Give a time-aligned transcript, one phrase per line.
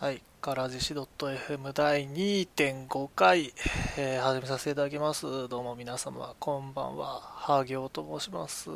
[0.00, 3.52] はい、からじし .fm 第2.5回、
[3.96, 5.48] えー、始めさせていただきます。
[5.48, 7.20] どうも皆様、こんばんは。
[7.20, 8.70] ハ行と申します。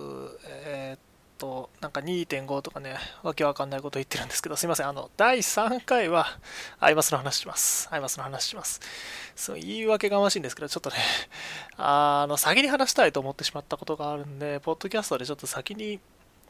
[0.65, 1.01] えー、っ
[1.37, 2.95] と、なんか2.5とかね、
[3.25, 4.89] わけわかんないこと言ってるんですけど、すいません。
[4.89, 6.39] あの、第3回は、
[6.79, 7.89] アイマスの話します。
[7.91, 8.81] アイマスの話します。
[9.35, 10.97] そう、言い訳がましいんですけど、ちょっとね、
[11.77, 15.99] あの、先に話したいと思ってしまったことがあるんで、ポッドキャストでちょっと先に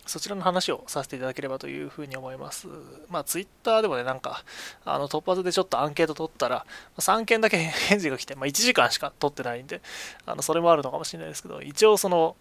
[0.09, 2.66] そちらの話をさせていただければというふうに思います。
[3.08, 4.43] まあ、ツイッターでもね、なんか、
[4.84, 6.64] あの、突発でちょっとアンケート取ったら、
[6.99, 9.82] 3件だけ返事が来て、まあ、1時間しか取ってないんで、
[10.25, 12.36] あの、それもあるのかもしれないですけど、一応その、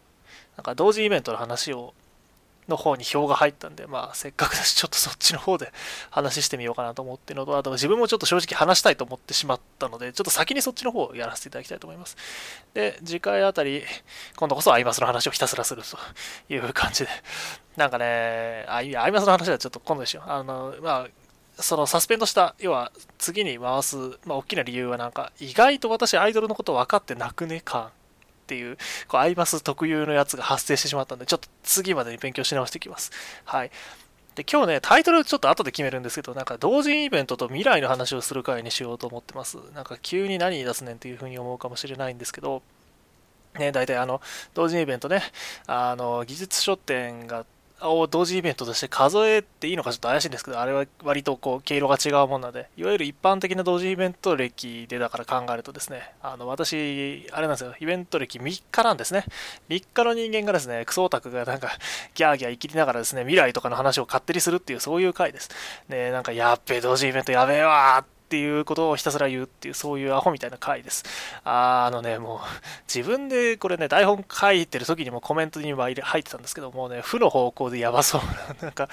[0.55, 1.93] なんか同時イベントの話を
[2.67, 5.71] の方に票が入ったんで、まあ、せっかくだし、ちょっとそっちの方で
[6.09, 12.17] 話してみようかなと思ってるのと、あと自分もちょっと正直話したいと思ってしまったので、ちょっと先にそっちの方をやらせていただきたいと思います。
[12.73, 13.83] で、次回あたり、
[14.35, 15.97] 今度こそアイマスの話をひたすらすると
[16.53, 17.09] いう感じで、
[17.77, 20.23] なんかね、あいやアイマスの話はちょっと今度でしょ。
[20.25, 27.91] あの、まあ、そのサスペンドした、要は次に回す、まあ、大きな理由はなんか、意外と私アイドルのこと分かってなくね感
[28.47, 28.77] っていう、
[29.09, 33.11] こうアイマス特有のやつが発生してしまったんで、ちょっと次までに勉強し直していきます。
[33.43, 33.71] はい。
[34.35, 39.57] で、今日ね、タイトルちょっと後で決めるんですけど、なんか同人イベントと未来の話をする回にしようと思ってます。
[39.73, 42.61] なんか急に何出すねんっていうふうに思うかもしれないんですけど、
[43.59, 44.21] ね、大体あの、
[44.53, 45.23] 同人イベントね、
[45.65, 47.45] あの、技術書店が
[47.81, 59.25] を同時イベントとして数えていいのかちょっと怪しいんですけど、あれは割とこう経路が違うもんなので、いわゆる一般的な同時イベント歴でだから考えるとですね、あの私、あれなんですよ、イベント歴3日なんですね。
[59.69, 61.71] 3日の人間がですね、クソオタクがなんか
[62.15, 65.49] ギャーギャー生きりながらですね、未来とかの話を勝手にするっていうそういう回です。
[65.89, 71.05] で、なんかやっべえ、同時イベントやべえわーってっていうことをひたすら言うっていう、そういうアホみたいな回です。
[71.45, 72.39] ああのね、もう、
[72.93, 78.21] 自分でこれね、台本書いてる時にもコメントには入ってたんですけど、もうね、負の方向でやばそう。
[78.61, 78.89] なんか、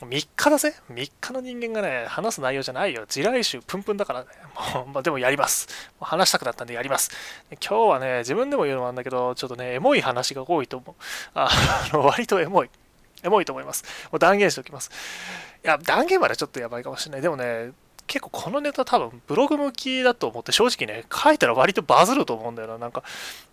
[0.00, 3.06] 3日だぜ ?3 日の人間がね、話す内容じゃないよ。
[3.06, 4.26] 地雷臭プンプンだからね。
[4.74, 5.66] もう、まあ、でもやります。
[5.98, 7.10] 話したくなったんでやります。
[7.66, 10.94] 今日はね、自分でも言うのもあるんだけど、ちょっとね、エモい話が多いと思う。
[11.32, 11.48] あ
[11.94, 12.70] の、割とエモい。
[13.22, 13.84] エモいと思います。
[14.12, 14.90] もう断言しておきます。
[15.64, 17.22] いや、断言までちょっとやばいかもしれない。
[17.22, 17.72] でもね、
[18.08, 22.78] 結構このネタ多分ブログ向きだと思って正直ね、書いたら割とバズると思うんだよな。
[22.78, 23.04] なんか、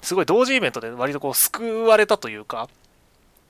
[0.02, 2.70] すごい同時イベントで割とこう救われたというか、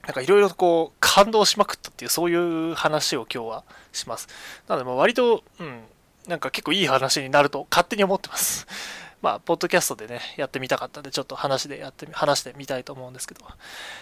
[0.05, 4.27] なんかいろいろこう感動しまくったっていうそういう話を今日はします。
[4.67, 5.81] なのでもう割と、うん、
[6.27, 8.67] なんか結構いい話になると勝手に思ってます。
[9.21, 13.41] まあ、ポッドキャストでね、やってみたかったんで、ちょっと話でやってみ、話してみたいと思うんですけど。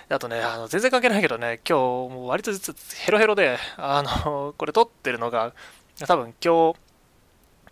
[0.10, 1.78] あとね、あの、全然関係ないけどね、今
[2.10, 5.54] 日もう割と実はヘロヘロで、あの、これ撮ってるのが、
[6.06, 6.76] 多分今日、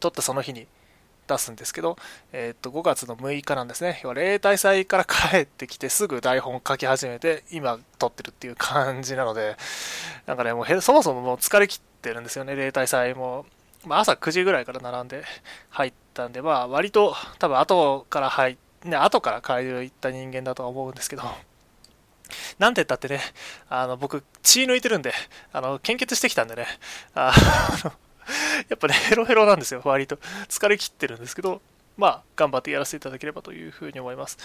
[0.01, 0.67] 撮ったその日に
[1.28, 1.97] 出すんですけど、
[2.34, 4.01] えー、っと5月の6日なんですね。
[4.03, 9.56] 要は例大祭から帰ってきてすぐ台本書き始めて今撮ってるっていう感じなので、
[10.25, 13.45] なんかね、もうそもそももう疲れ切ってるんですよね、例大祭も。
[13.85, 15.23] まあ、朝9時ぐらいから並んで
[15.69, 21.23] 入ったんで、まあ割と多分後から入ね、後から帰り行った人間だとは思うんですけど、
[22.57, 23.19] なんて言ったってね、
[23.69, 25.13] あの、僕、血抜いてるんで、
[25.53, 26.66] あの、献血してきたんでね、
[27.13, 27.31] あ
[27.84, 27.91] の、
[28.70, 30.18] やっぱね、ヘロヘロなんですよ、割と。
[30.50, 31.62] 疲れ切ってるんですけど、
[31.98, 34.38] まあ、頑張ってやらせていただければというふうに思います。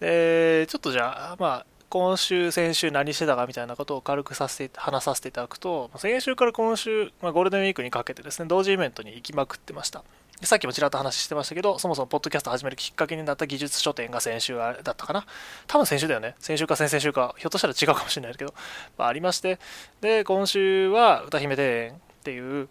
[0.00, 10.02] で、ちょっとじゃあ、まあ、今週、先週何してたかみたいなことを軽くさせて、話させていただくと、先週から今週、まあ、ゴールデンウィークにかけてですね、同時イベントに行きまくってました。
[10.42, 15.24] さっきもちらっと話してましたけど、そもそもポッドキャスト始めるきっかけになった技術書店が先週だったかな。
[15.68, 16.34] 多分先週だよね。
[16.40, 18.52] 先週か先々週か、ひょっとしたら違うかもしれないけど、
[18.98, 19.58] まあ、ありまして、
[20.00, 22.68] で、今週は歌姫庭園っていう、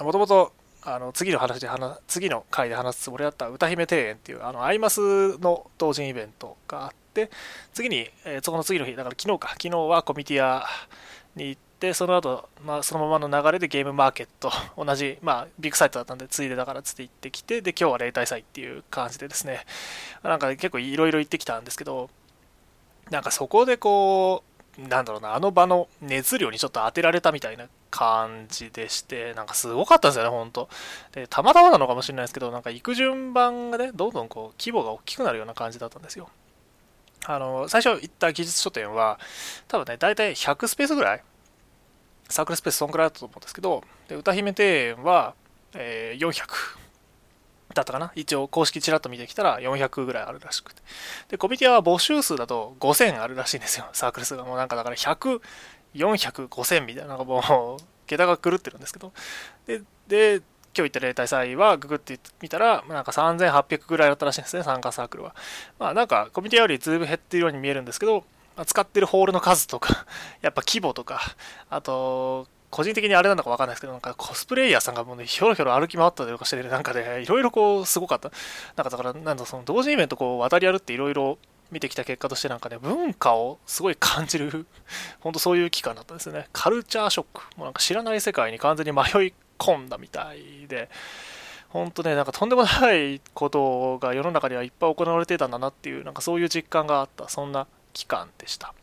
[0.00, 0.52] もともと
[0.82, 7.28] あの次の話で話次の回で話すつもりだった歌姫庭園っていうあのアイマスの同人イベントがあって
[7.74, 10.64] 次に、えー、そこの次の日だから昨日か昨日はコミティア
[11.34, 14.50] に行ってその後、まあそのままの流れでゲームマーケット
[14.82, 19.66] 同じ、まあ、ビッグサイトだったんでついでだからつって行ってきてで今日は例大祭っていう感じでですね。
[20.22, 22.10] なんか結構いろいろ行ってきたんですけど
[23.10, 30.68] なんかそこでこうなんだろうな、あの場の熱量にちょっと当てられたみたいな感じでして、なんかすごかったんですよね、ほんと。
[31.12, 36.28] で、たまたまなのかもしれないですけど、なんか行く順番がね、どんどんこう、規模が大きくなるような感じだったんですよ。
[37.24, 39.18] あの、最初行った技術書店は、
[39.68, 41.22] 多分ね、大体100スペースぐらい、
[42.28, 45.34] サークルスペースそんくらいだったと思うんですけど、で歌姫庭園は、
[45.74, 46.85] えー、400。
[47.76, 48.12] だったかな？
[48.14, 50.82] 一応公式ちらっと見てきたら400ぐらいあるらしくて。
[51.28, 53.86] で、コミティアは募集数だと5000あるらしいんですよ。
[53.92, 54.44] サークル数が。
[54.44, 55.40] もうなんかだから100、
[55.94, 59.12] 400、5000みたいな、なんかもう、桁が狂ってるんですけど。
[59.66, 60.42] で、で、
[60.76, 65.34] 今日行った例大祭はググってみたら、なんか3800ぐらいだったらしいんですね、参加サークルは。
[65.78, 68.24] まあなんかコミュニティアよりずいぶん減ってるように見えるんですけど、
[68.66, 70.06] 使ってるホールの数とか、
[70.42, 71.20] やっぱ規模とか、
[71.70, 72.46] あと、
[72.76, 78.30] 個人的にあれなのかわかんないですけど、なんかコスプレイヤーさんがもうね、ひょろひょろ歩き回ったりとかしてね、なんかね、いろいろこう、すごかった。
[78.76, 81.38] なんかだから、なんだ、その同時イベントこう、渡り歩っていろいろ
[81.70, 84.66] 見てきた結果としてなんかね、文化をすごい感じる、
[85.20, 86.50] 本当そういう期間だったんですよね。
[86.52, 87.40] カルチャーショック。
[87.56, 90.90] もうなんか知らない世界に完全に迷い込んだみたいで、
[91.70, 98.74] 本当ね、なんかとんでもないことが世の中にはいっぱい行われてたんだなっていう、なんかそういう実感があった、そんな期間でした。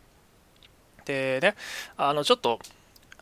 [1.05, 1.53] でね、
[1.95, 2.59] あの、ちょっと、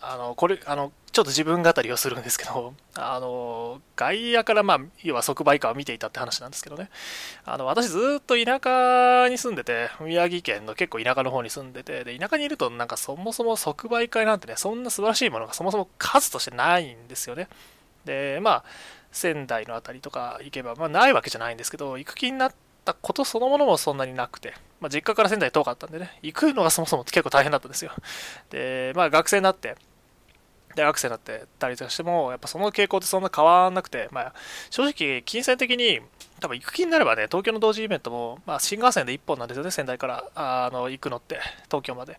[0.02, 6.90] あの、これ、あの、ちょっと自分語りをするんですけど、 あの、外野から、まあ、要は即売会を見ていたって話なんですけどね、
[7.46, 17.48] あの、私ずっと田舎に住んでて、宮城県の結構田舎の方に住んでて、で、田舎にいるとなんかそもそも即売会なんてね、そんな素晴らしいものがそもそも数としてないんですよね。
[18.06, 18.64] で、まあ、
[19.12, 22.54] 仙台の辺りとか行けば、まあ、ないわけじゃないんですけど、行く気になっ
[22.86, 27.92] たことそのものもそんなになくて、まあ、実家から仙台遠かったんでね、行くのがそもそも結構大変だったんですよ。
[28.50, 29.76] で、まあ、学生になって、
[30.76, 34.34] 大学生になってたりとかしても、やっぱその傾向ってそんな変わらなくて、まあ、
[34.70, 36.02] 正直、金銭的に、
[36.40, 42.18] 多分行く気になればね、東京の同時イベントも、まあ、新幹線で1本なんですよね、仙台からあの行くのって、東京まで。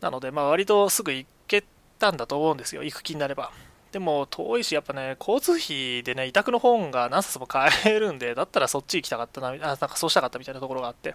[0.00, 1.64] なので、まあ、割とすぐ行け
[1.98, 3.50] たんだと思うんですよ、行く気になれば。
[3.92, 11.14] でも遠いし、やっぱね、交通費でね、委託の本が何冊も買えるんで、だったらそっち行きたかったな、あなんかそうしたかったみたいなところがあって。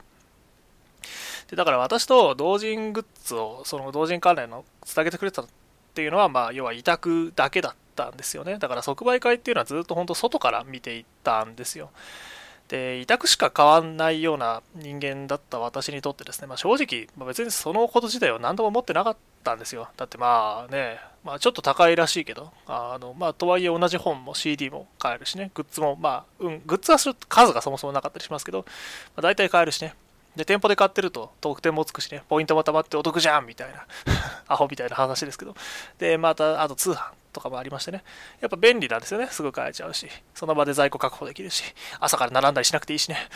[1.50, 5.44] でだから私と同人グッズを、その同人関連のつなげてくれた
[5.92, 8.58] っていうのは、まあ、要は委託だけだったんですよね。
[8.58, 11.90] だから即売会っていうのはずっと本当外から見ていったんですよ。
[12.70, 19.90] で、委託しか買わないような人間だった私にとってですね、まあ、正直、まあ、別にそのこと自体は何度も思ってなかったんですよ。
[19.98, 28.66] だってまあね、まあ、ちょっと高いらしいけど、あのまあ、とはいえ同じ本も CD も買えるしね、グッズも、まあ、うん、グッズは数がそもそもなかったりしますけど、ま
[29.18, 29.94] あ、大体買えるしね。
[30.36, 33.86] で、店舗で買ってると特典もつくしね、ポイントも貯まってお得じゃんみたいな、
[34.48, 35.56] アホみたいな話ですけど。
[35.98, 38.04] で、また、あと通販とかもありましてね、
[38.40, 41.64] やっぱ便利なんですよね、すぐ買えちゃうし、その場で在庫確保できるし、
[42.00, 43.28] 朝から並んだりしなくていいしね。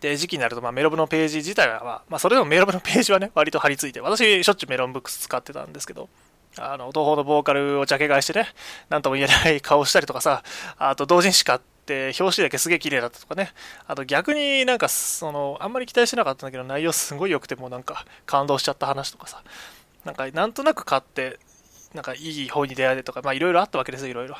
[0.00, 6.10] で、時期になると、まあ、メロブのページ自体は、まあ、それでもメロブのページはね、割と貼り付いて、私、しょっちゅうメロンブックス使ってたんですけど、
[6.58, 8.48] あの、東宝のボーカルをジャケ買いしてね、
[8.90, 10.42] なんとも言えない顔したりとかさ、
[10.76, 13.52] あと同人誌買って、表紙だけすげえ綺麗だったとかね、
[13.86, 19.42] あと逆になんか、その、あんまり期待してなかったんだけど、内容すごい良くてもうなんか感動しちゃった話とかさ、
[20.04, 21.38] なんかなんとなく買って、
[21.92, 24.36] なんかいい本に出会えてとか、まあいろいろあったわけですよ、いろいろ。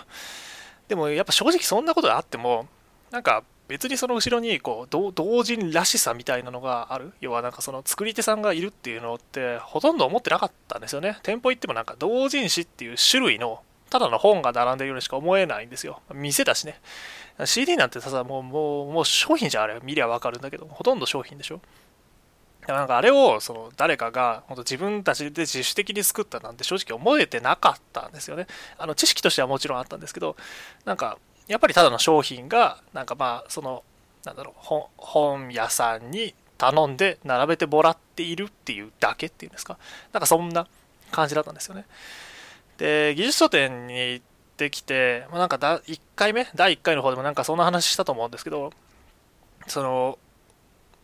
[0.88, 2.68] でもやっぱ正直そんなことがあっても、
[3.10, 7.12] なんか別にその後ろにこう同人らしさみたいなのがある。
[7.20, 11.18] 要はなんかその作り手さんがいるっていうのってほとんど思ってなかったんですよね。
[11.22, 16.02] 店舗行ってもなんか同人誌っていう種類のただの本が並んでるようにしか思えないんですよ。
[16.12, 16.80] 店だしね。
[17.44, 21.60] CD なんてさもうもうもう商品じゃあれ見りゃわかるんだけどほとんど商品でしょ？
[22.66, 28.46] なんかあれをその誰かが本当自分たちで自主的に作ったなんて正直思えてなかったんですよね。
[28.78, 30.36] あの知識としてはもちろんあったんですけど、
[30.86, 33.82] なんかやっぱりただの商品がなんかまあその
[34.24, 39.76] なんだろう本屋さんに頼んで並べてもらっているっていうだけっていうんですか？
[40.12, 40.66] なんかそんな
[41.10, 41.84] 感じだったんですよね。
[42.78, 44.33] で技術書店に行って
[44.70, 46.46] きてなんかだ1回目？
[46.54, 48.72] 第1回の方でもなんかそんな話したと思うんですけど
[49.66, 50.18] その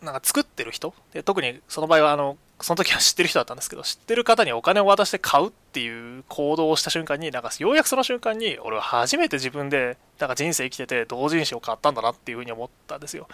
[0.02, 0.94] なんか作ってる人？
[1.12, 13.28] で特にその場合はあのその時は知ってる人だったんですけど、知ってる方にお金を渡して買うっていう行動をした瞬間に、なんかようやくその瞬間に、俺は初めて自分で、なんか人生生きてて同人誌を買ったんだなっていうふうに思ったんですよ。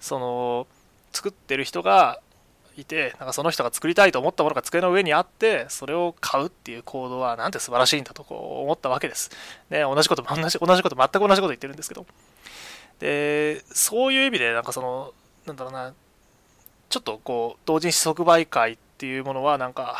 [0.00, 0.66] その、
[1.14, 2.20] 作ってる人が
[2.80, 9.30] いて、なんかその人が作りたいと思ったものが机の上にあって、それを買うっていう行動はなんて素晴らしいんだとこう思ったわけです。
[9.70, 12.06] ね、同じこと、同じ、同じこと、全く同じこと言ってるんですけど。
[13.00, 15.12] で、そういう意味で、なんかその、
[15.46, 15.92] なんだろうな、
[16.88, 19.96] ちょっとこう、同人誌即売会っていうものはなんか、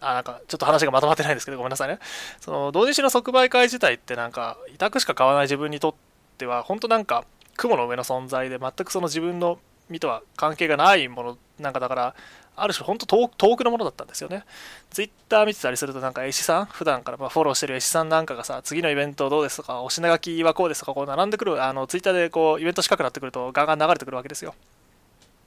[0.00, 1.98] あ、なんかちょっと話がまとまってないんですけど、ごめんなさいね。
[2.40, 5.94] その、同人誌の即売会自体ってなんか、委託しか買わない自分にとっ
[6.38, 7.24] ては、本当なんか、
[7.56, 12.14] 雲の上の存在で、全くその自分の身とは関係がないものなんかだから、
[12.56, 14.44] ある種本当遠くのものだったんですよね。
[14.90, 24.54] ツイッター見てたりするとなんか絵師さん、普段からまフォローしてる絵師さんなんかがさ、次のイベントどうですとか、お品書きはこうですとか、こう並んでくる、あのツイッターでこうイベント近くなってくるとガンガン流れてくるわけですよ。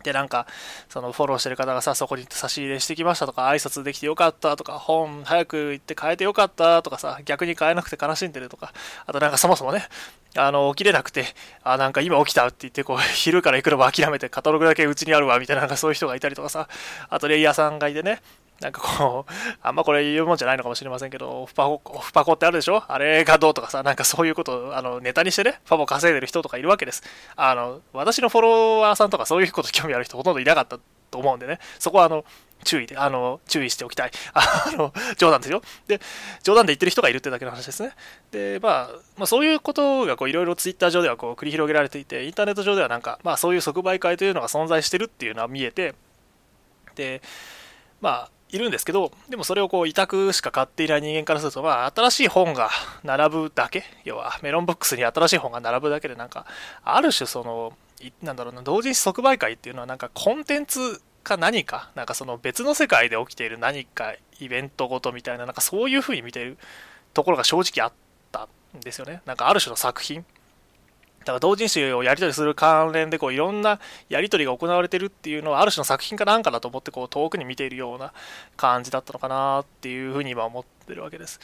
[0.03, 0.47] で、なんか、
[0.89, 8.73] そのフォローしてる方がさ、そこに差し入れしてきましたとか、挨拶できてよかったとか、本早く行って変えてよかったとかさ、逆に変えなくて悲しんでるとか、
[9.05, 9.87] あとなんかそもそもね、
[10.35, 11.25] あの、起きれなくて、
[11.63, 16.67] あ、なんか今起きたって言って、こう、 昼から行くのも諦めて、カタログだけうちにあるわ、みたいな、なんかそういう人がいたりとかさ、
[17.09, 18.21] あとレイヤーさんがいてね、
[18.59, 22.83] なんかこう、あんまこれ言うもんじゃないのかもしれませんけど、オフパコ、オフパコってあるでしょ？
[22.87, 27.03] あれがどうとかさ、なんかそういうことをあのネタにしてね、ファボ稼いでる人とかいるわけです。
[27.35, 30.79] あの、私のフォロワーさんとかそういうこと興味ある人ほとんどいなかった
[31.11, 32.25] と思うんでね、そこはあの、
[32.63, 34.11] 注意で、あの、注意しておきたい。
[34.33, 35.61] あの、冗談ですよ。
[35.87, 36.01] で、
[36.41, 37.91] 冗談で言ってる人がいるってだけの話ですね。
[38.31, 45.93] で、まあ、まあ、そういうことがこういろいろツイッター上ではこう繰り広げられていて、インターネット上ではなんか、まあそういう即売会というのが存在してるっていうのは見えて、
[46.95, 47.21] で、
[48.01, 52.69] まあ、いるんですけど、でもそれをこう委託しか買っていない人間からすると、まあ、新しい本が
[53.03, 56.45] 並ぶだけ、要はメロンブックスに新しい本が並ぶだけで、なんか、
[56.83, 57.73] ある種その、
[58.21, 66.57] なんだろうな、同人誌即売会っていうのは、なんかコンテンツか何か、なんかその別の世界で起きている何かイベントごとみたいな、なんかそういう風に見てる
[67.13, 67.93] ところが正直あっ
[68.31, 69.21] たんですよね。
[69.25, 70.25] なんかある種の作品。
[71.27, 73.79] だから同人誌をやり取りする関連でこういろんな
[74.09, 78.13] やり取りが行われてるっていうのはある種の作品かなんかだと思ってこう遠くに見ているような
[78.55, 81.39] 感じだったのかなっていうふうに今思ってるわけです。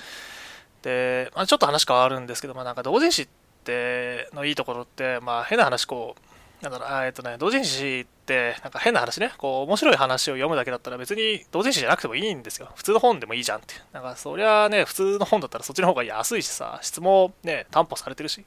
[0.82, 3.28] で、まあ、ちょっと話変わるんですけど、まあ、なんか同人誌っ
[3.63, 12.70] てのいいところって、まあ、変な話こう、なんだろう、えっとね、同人誌って、なんか変な話ね、こう、面白い話を読むだけだったら別に同人誌じゃなくてもいいんですよ。
[12.75, 13.75] 普通の本でもいいじゃんって。
[13.92, 18.46] なんか、そりゃね、普通の本だったらそっちの方が安いしさ、質もね、担保されてるし。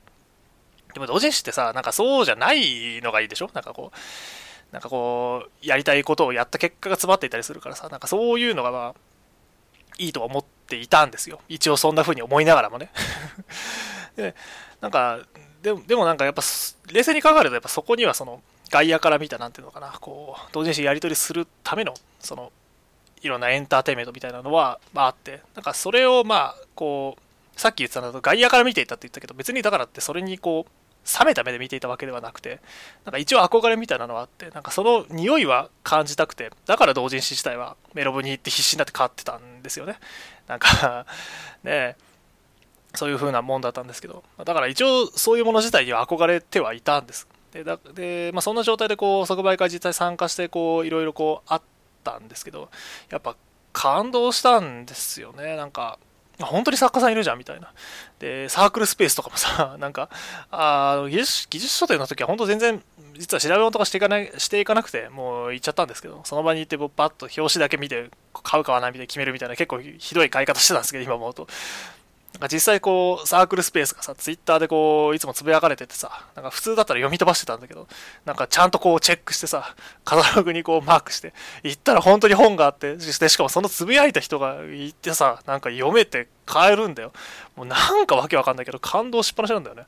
[0.96, 3.50] でも同人誌ってさ、なんかそうじゃないのがいいでしょ？
[3.52, 9.00] なんかこう、なんかこう、やりたいことをやった結果が詰まっていたりするからさ、なんかそういうのがまあ、
[9.98, 11.40] いいと思っていたんですよ。
[11.50, 12.90] 一応そんな風に思いながらもね。
[14.16, 14.34] で、
[14.80, 15.20] なんか、
[15.60, 16.40] でもでもなんかやっぱ、
[16.90, 22.52] 冷静に考えるとやっぱそこにはその、外野から見たなんていうのかな、こう、同人誌やり取りするための、その、
[23.20, 30.70] いろんなエンターテインメントみたいなのは、まああって、なんかそれをまあ、こう、さっき言ってたのと外野から見ていたって言ったけど、別にだからってそれにこう、
[31.20, 32.60] 冷めた目で見ていたわけではなくて、
[33.04, 39.98] なんか一応憧れみたいなのはあって、なんかその匂いは感じたくて、だから同人誌自体はメロブに行って必死になって買ってたんですよね。
[40.48, 41.06] なんか
[41.62, 41.96] ね
[42.94, 47.28] そういう風なもんだったんですけど、だから一応そういうもの自体には憧れてはいたんです。
[47.52, 51.62] で、だでまあ、そんな状態でこう即売会実際参加してこういろいろこうあっ
[52.04, 52.68] たんですけど、
[53.10, 53.36] やっぱ
[53.72, 55.56] 感動したんですよね。
[55.56, 55.98] なんか、
[56.40, 57.72] 本当に作家さんいるじゃんみたいな。
[58.18, 60.10] で、サークルスペースとかもさ、 なんか、
[60.50, 62.82] あ技術技術書店の時は本当全然、
[63.14, 68.10] 実は調べ物とかしていかないしていかなくて、もう行っちゃったんですけど、その場に行ってバッと表紙だけ見て、
[68.42, 71.48] 買うかはないみたいな決めるみたいな結構ひどい買い方してたんですけど、今思うと。
[72.36, 77.88] なんか実際こう、サークルスペースがさ、ツイッターでこう、いつもつぶやかれててさ、なんか普通だったら読み飛ばしてたんだけど、
[78.26, 79.74] なんかちゃんとこうチェックしてさ、
[80.04, 87.12] カタログにこうマークして、行ったら本当に本があって、でしかもそのつぶやいた人がいてさ、なんか読めて買えるんだよ。
[87.56, 89.84] もうなんかわけわかんないけど、感動しっぱなしなんだよね。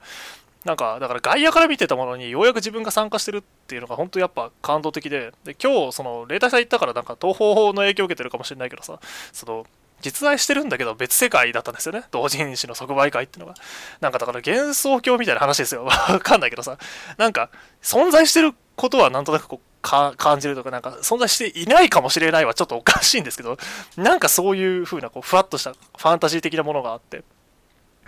[0.64, 8.98] なんか、だから外野から見てたものにようやく自分が参加してるっていうのが本当やっぱ感動的で、で今日その例大祭行ったからなんか東方法の影響を受けてるかもしれないけどさ、
[9.32, 9.66] その
[10.00, 12.04] 実在してるんだけど別世界だったんですよね。
[12.10, 13.58] 同人誌の即売会っていうのが。
[14.00, 15.84] なんかだから幻想郷みたいな話ですよ。
[15.86, 16.78] わかんないけどさ。
[17.16, 17.50] なんか
[17.82, 23.58] 存在してることはなんとなくこうか感じるとか、なんか存在していないかもしれないはちょっとおかしいんですけど、
[23.96, 27.22] なんかそういう風なこうふわっとしたファンタジー的なものがあって。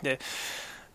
[0.02, 0.18] で、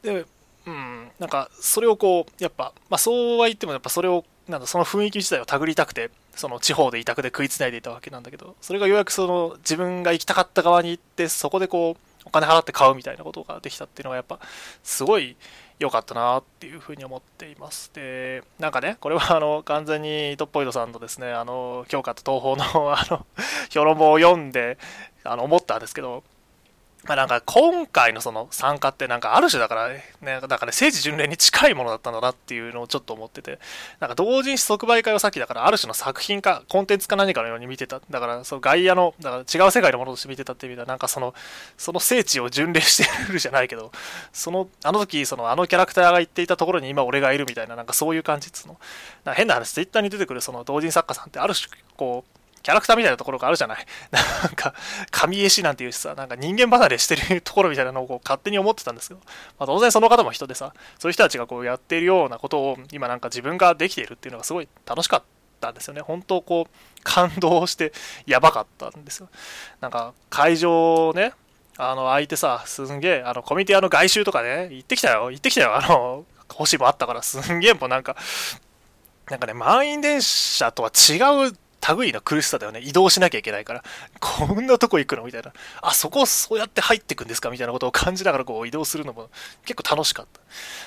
[0.02, 0.25] で、
[0.66, 14.39] うん、なんかそれをこう、やっぱ、まあそうは言ってもやっぱそれをなんだその雰囲気自体を手繰りたくてその地方で委託で食いつないでいたわけなんだけどそれがようやくその自分が行きたかった側に行ってそこでこうお金払って買うみたいなことができたっていうのがやっぱ
[14.84, 15.38] すごい
[15.80, 17.92] 良かったなっていうふうに思っています。
[17.94, 23.25] で、なんかね、これはあの完全にトッポイドさんのですね、あの、強化と東宝のあの、
[23.70, 24.77] 評論本を読んで、
[25.24, 26.24] あの、思ったんですけど、
[27.05, 33.59] まあなんか今回のその参加ってなんかある種だからね、だから政治巡礼に近いものだったんだなっていうのをちょっと思ってて、
[34.00, 38.01] なんか同人誌即売会はさっきだからある種の作品かコンテンツか何かのように見てた。
[38.09, 41.33] だからその外野の、だから違う世界のものとして見てたっていう意味ではなんかその、
[41.77, 43.91] その聖地を巡礼してるじゃないけど、
[44.33, 48.77] その、あの時そのあのキャラクターが言っていたところに今俺がいるみたいななんかそういう感じっつうの。
[49.24, 53.86] な変な話、ツイッターに出てくるその同人作家さんってある種こう、キャラクターみたいなところがあるじゃない。
[54.10, 54.74] なんか、
[55.12, 59.19] 神絵師なんていうしさ、なんか人間離れしてるところみたいなのをこう勝手に思ってたんですけど、
[59.60, 65.24] まあ、当然その方も人でさ、そういう人たちがこうやっているようなことを今なんか自分ができているっていうのがすごい楽しかっ
[65.62, 66.01] たんですよね。
[66.01, 67.93] 本当こう、感動して
[68.25, 69.29] やばかったんですよ。
[69.79, 71.34] なんか会場ね、
[71.77, 78.15] あの相手さ、すんげえ、あのコミュニティアの外周とかね、行ってきたよ、行ってきたよ、あの、星もあったから、すんげえもうなんか、
[79.29, 81.17] なんかね、満員電車とは違
[81.50, 81.53] う
[81.94, 82.80] 類の苦しさだよね。
[82.80, 83.84] 移動しなきゃいけないから。
[84.20, 85.24] こんなとこ行くの？
[85.24, 85.54] みたいな。
[85.82, 87.50] あ、そこそうやって入ってくんですか？
[87.50, 89.30] みたいなことを感じながらこう移動するのも
[89.65, 90.39] 結構楽しかった。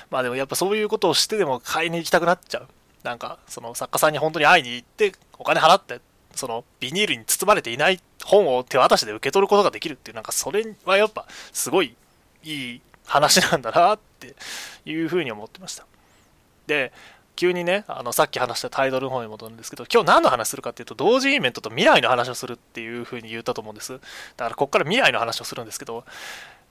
[0.09, 2.67] まあでもやっぱそういうことをしてでも買いに行きたくなっちゃう。
[3.03, 6.01] なんか、その作家さんに本当に会いに行って、お金払って、
[6.35, 11.95] そのビニールに包まれていない本を手渡しで受け取ることができるっていう、なんかそれはやっぱすごい
[12.43, 14.35] いい話なんだなって
[14.83, 15.85] いうふうに思ってました。
[16.67, 16.91] で、
[17.39, 23.93] 急にね、あのさっき話したタイトルの方に戻るんですけど、今日何の話するかっていうと、同時イベントと未来の話をするっていうふうに言ったと思うんです。
[23.93, 23.99] だ
[24.45, 26.03] からこっから未来の話をするんですけど、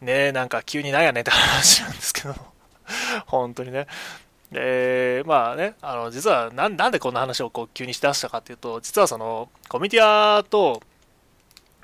[0.02, 2.34] ねなんか急になんやねんって話なんですけど、
[3.25, 3.87] 本当にね。
[4.52, 10.82] で、まあね、あの、実はな、なんでこんな話をこう急にしだしたかっていうと、実はその、コミュティアと、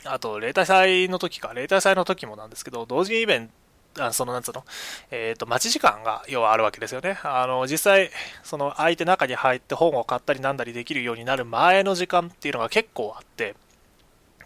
[0.05, 3.55] あと、例大祭の時か、例大祭の時もなんですけど、同時イベント、
[3.99, 4.65] あその、なんつうの、
[5.11, 7.19] えっ、ー、と、待ち時間が、要はあるわけですよね。
[7.23, 8.11] あの、実際、
[8.43, 13.55] その、相手中に入って本を買ったりなんだりできるようになる前の時間っていうのが結構あって、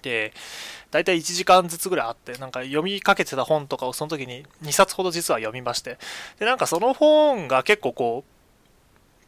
[0.02, 0.32] で、
[0.90, 5.98] 大体1時間ずつぐらいあって、なんか読みかけてた本とかをその時に2冊ほど実は読みまして、
[6.38, 8.24] で、なんかその本が結構こ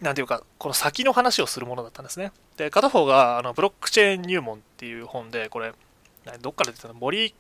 [0.01, 2.33] う、なんていうか、この先の話をするものだったんですね。
[2.57, 5.73] で、片方が、あの、ブロックチェーン入門っていう本で、これ、
[6.41, 6.95] どっから出てたの？
[6.95, 7.35] 森、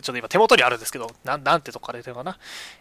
[0.00, 2.38] ちょっと今手元にあるんですけど、ななんてとこから出てるかな。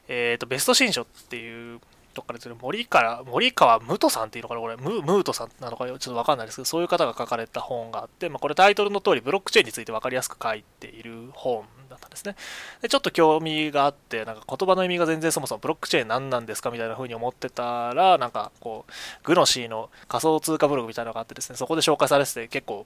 [0.08, 1.79] えっ、ー、と、ベスト新書っていう
[2.13, 12.36] どっかでる森から森川武人さんっていうのかなこれムムートさんなのかちょっとわかんないですけどそういう方が書かれた本があって、まあ、これタイトルの通りブロックチェーンについて分かりやすく書いている本だったんですね
[12.82, 18.91] でちょっと興味があってなんか言葉の意味が全然そもそもブロックチェーン何なんですかみたいな風に思ってたらなんかこう
[19.24, 22.86] グノシーの仮想通貨ブログみたいなのがあってですねそこで紹介されてて結構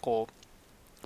[0.00, 0.43] こう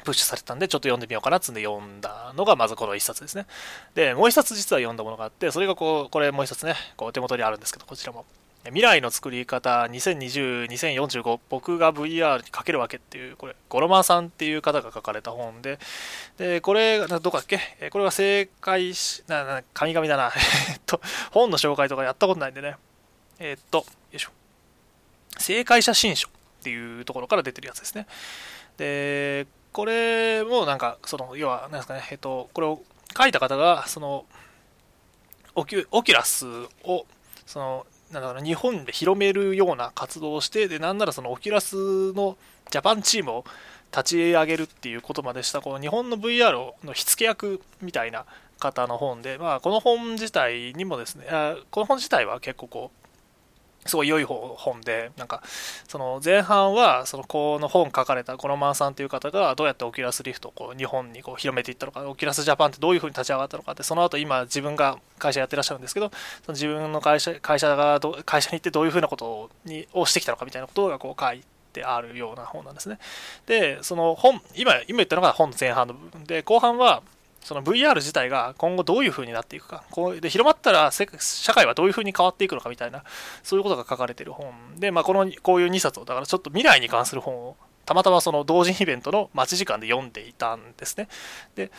[0.04, 3.46] プッシュされたんで、ちょっと読んでみようかなっつんで読んだのが、まずこの1冊ですね。
[3.94, 8.24] で、もう1冊実は読んだものがあって、それがこう、これもう1冊ね、こう手元にあるんですけど、こちらも。
[8.64, 15.78] 未来の作り方2020、2045僕が VR にかけるわけっていう、これ、ゴロマーさんっていう方が書かれた本で、
[16.36, 17.60] で、これ、どこだっけ？
[17.90, 20.32] これが正解し、な、な、神々だな。
[20.70, 21.00] えっと、
[21.30, 22.76] 本の紹介とかやったことないんでね。
[23.38, 24.30] えっと、よいしょ。
[25.38, 26.30] 正解者新書っ
[26.62, 28.06] ていうところから出てるやつですね。
[28.76, 32.82] で、これもなんか、その、要は、なんですかね、えっと、これを
[33.16, 34.24] 書いた方が、その、
[35.54, 36.46] オキオキュラス
[36.84, 37.06] を、
[37.46, 42.36] その、なんだろう日本で広めるような活動をして、で、なんならそのオキュラスの
[42.70, 43.44] ジャパンチームを
[43.92, 48.24] 立ち上げるっていうことまでした、この日本の VR の火付け役みたいな
[48.58, 51.26] 方の本で、まあ、この本自体にもですね、
[51.70, 53.07] この本自体は結構こう、
[53.88, 55.42] すごい良い本で、なんか、
[55.88, 66.10] その前半は、そのこの本書かれた GOROman さんという方がどうやって Oculus Rift をこう日本にこう広めていったのか、 Oculus Japan ってどういうふうに立ち上がったのかって、その後今自分が会社やってらっしゃるんですけど、
[66.44, 72.98] その自分の会社会社がど会社に行ってどういうふうなことをにをしてきたのかみたいなことがこう書いてあるような本なんですね。
[73.46, 77.02] で、その本、今、今言ったのが本の前半の部分で、後半は、
[77.40, 83.04] その VR 自体が今後どういう風になっていくか、こうで広まったら社会はどういう風に変わっていくのかみたいな、
[83.42, 91.08] そういうことが書かれている本で、まあ、このこういう2冊を、だからちょっと未来に関する本を、たまたまその同時イベントの待ち時間で読んでいたんですね。
[91.54, 91.70] で、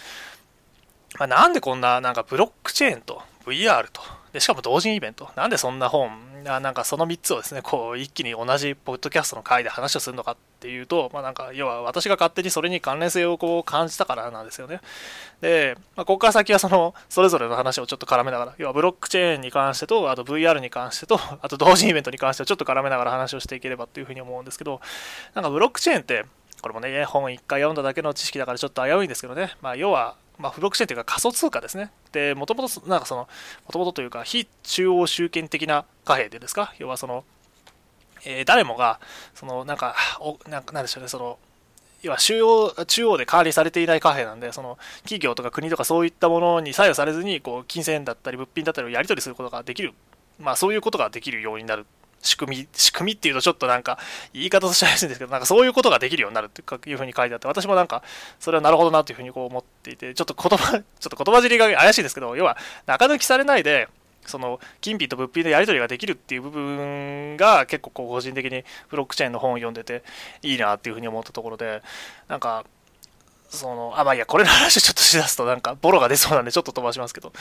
[1.19, 4.01] まあ、なんでこんななんかブロックチェーンと VR と、
[4.33, 14.81] でしかも同時イベント、なんでそんな本なんかその3つをですね、こう一気に同じポッドキャストの回で話をするのかっっていうと、まあなんか要は私が勝手にそれに関連性をこう感じたからなんですよね。
[15.39, 24.81] で、まあ、ここから先はそのそれぞれの話をちょっと絡めながら、要はブロックチェーンに関してと、あと VR に関してと、あと同時イベントに関してはちょっと絡めながら話をしていければっていうふうに思うんですけど、
[25.33, 26.25] なんかブロックチェーンって、
[26.61, 31.91] これもね、本1回読んだだけの知識だからちょっと危ういんですけどね、まあ要はまあ、ブロックチェーンというか仮想通貨ですね。
[32.13, 33.27] で、もともと、なんかその、
[33.65, 36.73] もともとというか、非中央集権的な貨幣でですか？
[36.79, 37.25] 要はその、
[38.25, 38.99] えー、誰もが、
[39.35, 41.39] その、なんか、おなんでしょうね、その、
[42.01, 49.93] 要は中央中央で管理されていない貨幣なんで、その企業とか国とかそういったものに左右されずに、こう金銭だったり物品だったりをやり取りすることができる、
[50.39, 51.85] まあそういうことができるようになる。
[52.21, 53.97] 仕組み、仕組みっていうとちょっとなんか
[54.33, 58.03] 言い方として怪しいんですけど、なんかそういうことができるようになるっていうふうに書いてあって、私もなんか
[58.41, 63.87] それはなるほどなというふうにこう思っていて、ちょっと言葉、ちょっと言葉尻が怪しいですけど、要は中抜きされないで、
[64.25, 70.03] その金品と物品のやり取りができるっていう部分が結構こう個人的にブロックチェーンの本を読んでて
[70.41, 71.81] いいなっていうふうに思ったところで、
[72.27, 72.65] なんか
[73.49, 77.33] その、あ、まあいや、これの話ちょっとしだすとなんかボロが出そうなんでちょっと飛ばしますけど。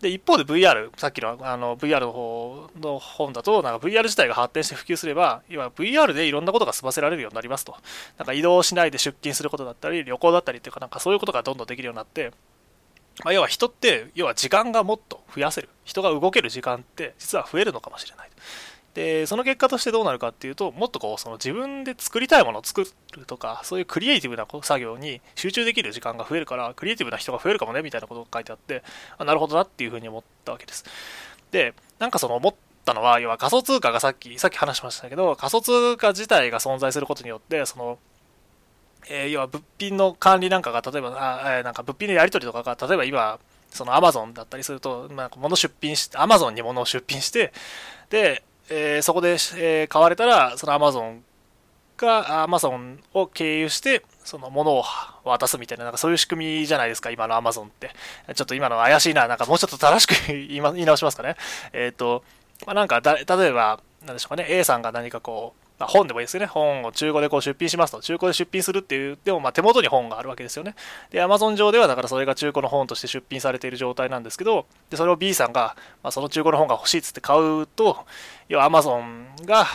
[0.00, 7.76] で、一方で VR、さっきのあの VR の方の本だと、なんか VR 自体が発展して普及すれば、要は VR でいろんなことが済ませられるようになりますと。
[8.16, 12.32] なんか移動しないで出勤することだったり、旅行だったりっていうか、なんかそういうことがどんどんできるようになって、
[13.24, 15.68] まあ、要は人って、要は時間がもっと増やせる。
[15.84, 18.30] 人が動ける時間って実は増えるのかもしれない。
[18.94, 28.82] でその結果としてどうなるかっていうともっとこうその自分で作りたいものを作るとかそういうクリエイティブな作業に集中できる時間が増えるからクリエイティブな人が増えるかもねみたいなことが書いてあって
[29.16, 30.84] あなるほどなっていうふうに思ったわけです
[31.52, 32.54] でなんかその思っ
[32.84, 37.98] たのは要は仮想通貨がさっきさっき話しましたけど仮想通貨自体が存在することによってその
[39.08, 43.38] えー、要は物品の管理なんかが、例えば、あえー、なんか物品のやり取りとかが、例えば今、
[43.70, 47.52] そのアマゾンだったりすると、まあ、物出品して、アマゾンに物を出品して、
[48.10, 51.22] で、えー、そこで、えー、買われたら、そのアマゾン
[51.96, 54.84] がアマゾンを経由して、その物を
[55.24, 57.90] 渡すみたいな、なんかそういう仕組みじゃないですか、今のアマゾンって。
[58.34, 61.36] ちょっと今の怪しいな、なんかもうちょっと正しく 言い直しますかね。
[61.72, 62.24] えっ、と、
[62.66, 66.46] まあ、なんかだ、例えば、なんでしょうかね、A さんが何かこう、まあ、本でもいいですよね。
[66.46, 68.02] 本を中古でこう出品しますと。
[68.02, 70.74] 中古で出品するって言ってもまあ手元に本があるわけですよね。
[71.10, 78.04] で、Amazon 上ではだからそれが中古の本として出品されている状態なんですけど、でそれを B さんが、まあ、その中古の本が欲しいっつって買うと、
[78.50, 79.66] 要は Amazon が、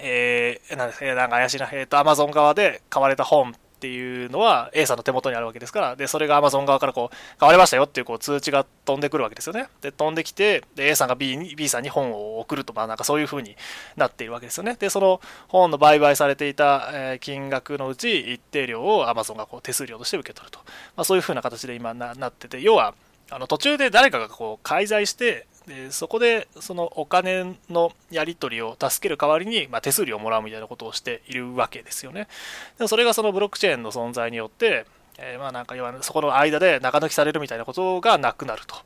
[0.00, 9.66] えー、なんですかなんか怪しいな、えっ、ー、と、Amazon 側で買われた本っていうのは A さんの手元にあるわけですから、で、それが Amazon 側からこう、買われましたよっていうこう通知が飛んでくるわけですよね。
[9.82, 13.56] で、飛んできて、で、A さんが B に、B さんに本を送ると、まあなんかそういう風に
[13.96, 14.76] なっているわけですよね。
[14.76, 20.60] で、その本の売買されていた、え金額のうち一定量を Amazon がこう手数料として受け取ると。
[20.96, 22.94] まあそういう風な形で今ななってて、要は、
[23.30, 32.28] あの途中で誰かがこう介在してでそこでそのお金のやり取りを助ける代わりに、まあ、手数料をもらうみたいなことをしているわけですよね。
[32.76, 34.86] でもそれがそのブロックチェーンの存在によって、
[35.18, 38.76] えー、まあなんか要はそこの間で中抜きされるみたいなことがなくなると。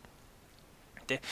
[1.08, 1.22] で、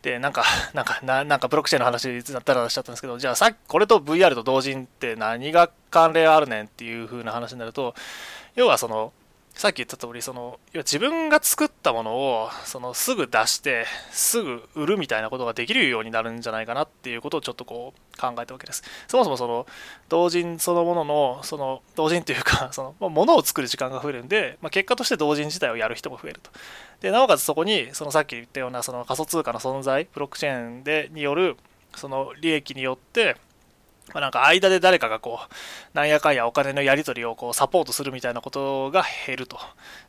[0.00, 7.94] でなんか、なんか、ななんかブロックチェーンの話だったらしちゃったんですけど、じゃあさっきこれと VR と同人って何が関連あるねんっていう風な話になると、
[8.54, 9.12] 要はその、
[9.54, 18.82] さっき言った通り、その、自分が作ったものを、その、すぐ出して、すぐ売るみたいなことができるようになるんじゃないかなっていうことをちょっとこう、考えたわけです。
[19.06, 19.66] そもそもその、
[20.08, 26.50] 同人そのものの、その、同人というか、その、ものを作る時間が増えるんで、まあ、結果として同人自体をやる人も増えると。
[27.00, 31.56] で、なおかつそこに、そのさっき言ったような、その仮想通貨の存在、ブロックチェーンで、による、
[31.94, 33.36] その利益によって、
[34.12, 39.58] まあ、なんか間で誰かがこう、なんやかんやお金のやり取りをこうサポートするみたいなことが減ると。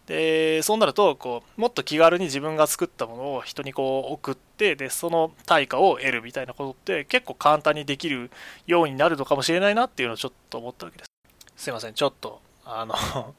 [0.06, 8.30] で、そうなると、こう、もっと気軽に自分が作ったものを人にこう送って、で、その対価を得るみたいなことって結構簡単にできる
[8.68, 11.10] ようになるのかもしれないなっていうのをちょっと思ったわけです。
[11.64, 12.96] すいません、ちょっと、あの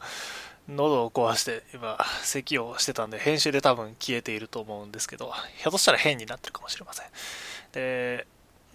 [0.68, 7.06] 喉を壊して今咳をしてたんで編集で多分消えていると思うんですけどひょっとしたら変になってるかもしれません
[7.72, 8.26] で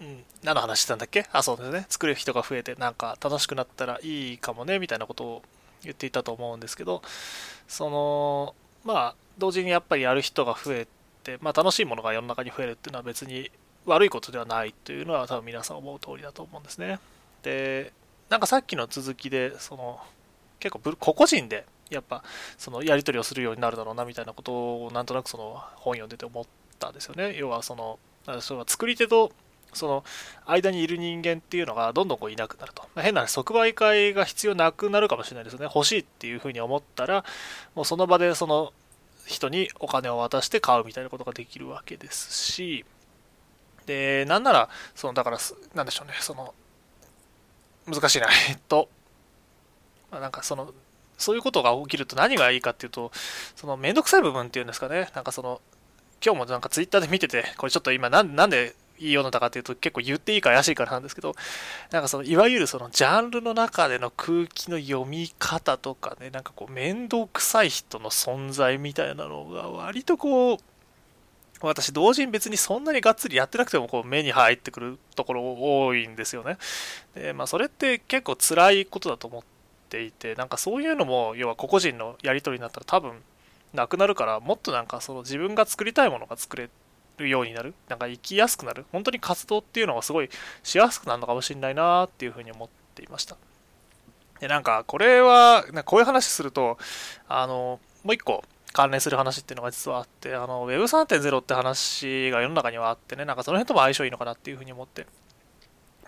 [0.02, 1.26] うん、何の話してたんだっけ？
[1.32, 1.86] あ、そうですね。
[1.88, 5.42] 作る人が増えて、なんか楽しくなったらいいかもね、みたいなことを
[5.84, 7.02] 言っていたと思うんですけど、
[7.68, 10.88] その、まあ、同時にやっぱりやる人が増え
[11.22, 13.50] て、まあ、楽しいものが世の中に増えるっていうのは別に
[13.86, 16.98] 悪いことではないというのは多分皆さん思う通りだと思うんですね。
[17.42, 17.92] で、
[18.28, 20.00] なんかさっきの続きで、その、
[20.58, 22.24] 結構個々人でやっぱ
[22.58, 26.44] そのやり取りをするようになるだろうなみたいなことをなんとなくその本読んでて思っ
[26.78, 27.36] たんですよね。
[27.36, 27.98] 要はその、
[28.40, 29.32] そ作り手と
[29.72, 30.04] その
[30.46, 32.86] 間にいる人間っていうのがどんどんこういなくなると。
[32.96, 35.64] 変な即売会が必要なくなるかもしれないですね。
[35.64, 37.24] 欲しいっていうふうに思ったら、
[37.74, 38.72] もうその場でその
[39.26, 42.84] 人にお金を渡して買うみたいなことができるわけですし、
[43.86, 45.38] で、なんなら、その、だから、
[45.74, 46.54] なんでしょうね、その、
[47.86, 48.88] 難しいな、えっと、
[50.10, 50.72] まあ、なんかその、
[51.18, 53.10] そういうことが起きると何がいいかっていうと、
[53.56, 55.60] そのめんどくさい部分っていうんですかね、なんかその、
[56.24, 61.34] 今日もなんかツイッターで見てて、これちょっと今なんなんでいい世の中っていうと結構言っていいか怪しいからなんですけど、
[61.90, 70.58] なんかそのいわゆるそのジャンルの中での空気の読み方とかね、なんかこう面倒くさい人の存在みたいなのが割とこう、
[71.60, 76.58] 私同時に別にそんなにがっつりやってなくてもこう目に入ってくるところ多いんですよね。
[77.14, 79.42] で、まあそれって結構辛いことだと思っ
[79.88, 83.12] ていて、なんかそういうのも要は個々人のやり取りになったら多分
[83.72, 86.68] なくなるからもっとなんかその自分が作りたいものが作れ
[87.18, 90.30] るようになる、なんか生きやすくなる、本当に活動っていうのがすごい
[90.62, 93.36] しやすくなるのかもしれないなっていうふうに思っていました。
[94.40, 96.78] で、なんかこれは、こういう話すると、
[97.28, 105.06] あの、もう一個関連する話っていうのが実はあって、あの、Web3.0 って話が世の中にはあってね、なんかその辺とも相性いいのかなっていうふうに思って、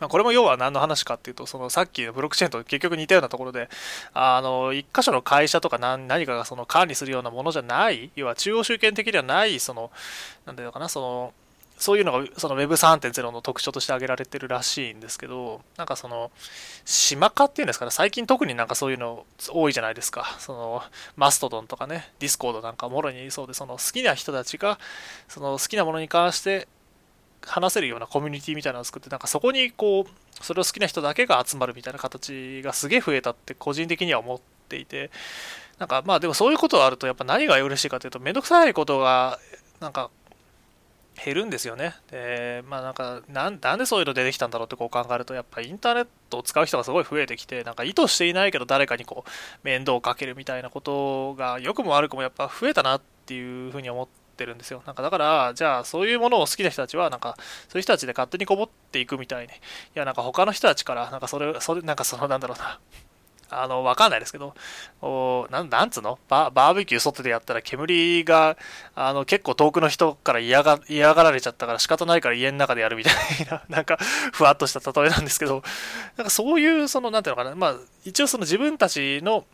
[0.00, 3.68] まあ、これも要は何の話かっていうと、そのさっきのブロックチェーンと結局似たようなところで、
[4.12, 9.90] あの、一箇所の会社とか何何かがその管理するようなものじゃない、要は中央集権的ではない、その、
[10.46, 11.32] なんていうのかな、その、
[11.76, 16.30] そういうのがその Web3.0 の特徴として挙げられてるらしいんですけど、なんかその、
[16.84, 20.36] 島化っていうんですかね、最近特になんかそういうの多いじゃないですか。
[20.38, 20.82] その、
[21.16, 24.78] マストドンとかね、ディスコードなんかもろにそうで、その好きな人たちが、
[25.28, 26.68] その好きなものに関して
[27.46, 35.10] 話せるようなコミュニティみたいなのを作って、なんかそこにこう、それを好きな人だけが集まるみたいな形がすげえ増えたって個人的には思っていて、
[35.78, 39.38] なんかまあでもそういうことがあるとやっぱ何が嬉しいかというと、めんどくさいことが、
[39.80, 40.10] なんか、
[41.24, 41.94] 減るんですよね。
[42.10, 49.30] で、まあなんかなん、なんでそういうの出てきたんだろうってこう考えると、やっぱインターネットを使う人がすごい増えてきて、なんか意図していないけど誰かにこう
[49.62, 54.82] 面倒をかけるみたいなことが良くも悪くもやっぱ増えたなっていうふうに思ってるんですよ。
[54.86, 57.36] なんかだから、じゃあそういうものを好きな人たちは、なんか
[57.68, 59.56] そういう人たちで勝手にこぼっていくみたいに、い
[59.94, 62.78] やなんか他の人たちから、なんかそれ、それ、なんかそのなんだろうな、
[63.50, 64.54] あの、わかんないですけど、
[65.00, 66.18] おななんつうの？
[66.28, 68.56] ババーベキュー外でやったら煙が、
[68.96, 73.14] あの、結構遠くの人から嫌が嫌がられちゃったから仕方ないから家の中でやるみたい
[73.50, 73.98] な、 なんか、
[74.32, 75.62] ふわっとした例えなんですけど、
[76.16, 79.44] なんかそういう、その、なんていうのかな、まあ、一応その自分たちの、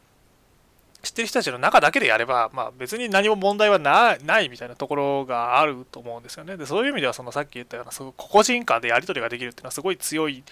[1.02, 6.56] 知ってる人たちの中だけでやれば、まあ、別に何も問題はないみたいなところがあると思うんですよね。
[6.56, 10.44] でそういう意味ではそのさっき言ったようなその個人間でやり取りができるっていうのはすごい強い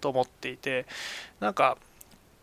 [0.00, 0.86] と思っていて
[1.40, 1.76] なんか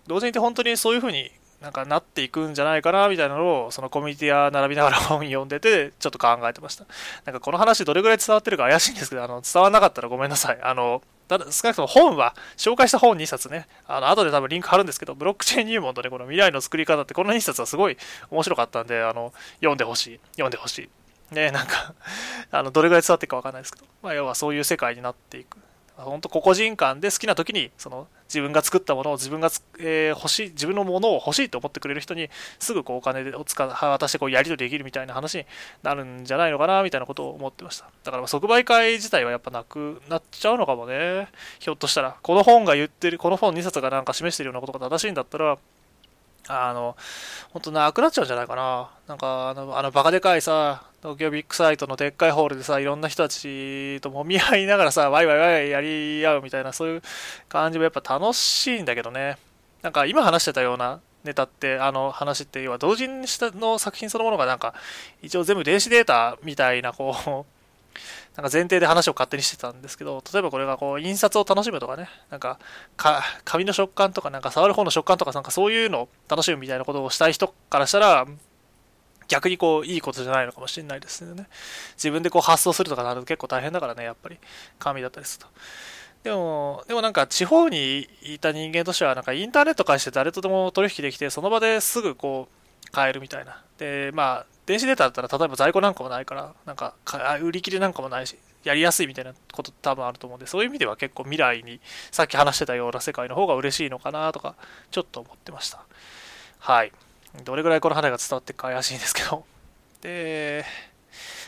[0.08, 6.86] 同時に本当にそういう風になんかなっていくんじゃないかなみたいなのをそのコミュニティや並びながら本読んでてちょっと考えてました
[7.24, 13.68] なんかこの話どれぐらい伝わってるか怪しいんですけどあの伝わらなかったらごめんなさいあのただ少なくとも本は紹介した本2冊ね。
[13.88, 17.98] あの後で多分リンク貼るんですけどブロックチェーン入門とねこの未来の作り方ってこの2冊はすごい
[18.30, 20.20] 面白かったんであの読んでほしい。
[20.34, 20.90] 読んでほしい。
[21.34, 21.94] ねなんか
[22.52, 25.58] あのどれぐらい伝わっていくかわかんないですけど、まあ、要はそういう世界になっていく。
[25.96, 35.46] 本当個々人間で好きな時にその自分が作ったものを自分が、えー、欲しい自分のものを欲しいと思ってくれる人にすぐこうお金を使渡してこうやり取りできるみたいな話に
[35.84, 37.86] なるんじゃないのかなみたいなことを思ってました。
[38.04, 41.28] だから即売会自体はやっぱなくなっちゃうのかもね。
[41.60, 45.58] ひょっとしたらこの本が言ってるこの本2冊がなんか示してるようなことが正しいんだったら
[46.48, 46.96] あの、
[47.52, 48.90] 本当なくなっちゃうんじゃないかな。
[49.08, 57.02] なんか、あの、あのバカでかいさ、東京ビッグサイトのでっかいホールでさ、いろんな人たちともみ合いながらさ、ワイワイワイワイやり合うみたいな、そういう
[57.50, 59.38] 感じもやっぱ楽しいんだけどね。
[59.82, 64.74] なんか今話してたようなネタって、あの話って、要は同人したの作品そのものがなんか、
[65.22, 67.53] 一応全部電子データみたいな、こう、
[68.36, 72.60] なんか前提で話を勝手にしてたんですけど、例えばこれがこう印刷を楽しむとかね、なんか
[72.98, 78.26] か紙の食感とか、なんか触る方の食感とか、なんかそういうのを楽しむみたいなことをしたい人からしたら、
[79.28, 81.48] 逆にこういいことじゃないのかもしれないですね。
[81.96, 84.40] 自分でこう発送するとかなると結構大変だからね、やっぱり
[84.80, 85.52] 紙だったりすると。
[86.24, 92.63] でも、でもなんか地方にいた人間としては、なんかインターネット介して誰とでも取引できて、その場ですぐこう
[92.94, 93.62] 買えるみたいな。
[93.78, 96.94] で、まあ、電子データだったら例えば在庫なんかもないからなんか
[97.42, 104.56] 売り切れなんかもないしやりやすいみたいなこと多分あると思うんでそういう意味では結構未来にさっき話してたような世界の方が嬉しいのかなとか
[104.92, 105.84] ちょっと思ってました。
[106.60, 106.94] はい。
[107.44, 109.44] どれぐらいこの話が伝わってるか怪しいんですけど。
[110.02, 110.64] で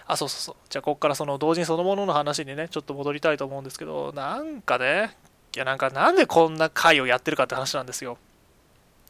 [0.08, 0.56] あそうそうそう。
[0.70, 5.16] じゃあここからその同人そのものの話にねちょっと戻りたいと思うんですけどなんかね
[5.56, 8.18] いやなんかなんでこんな回をやってるかって話なんですよ。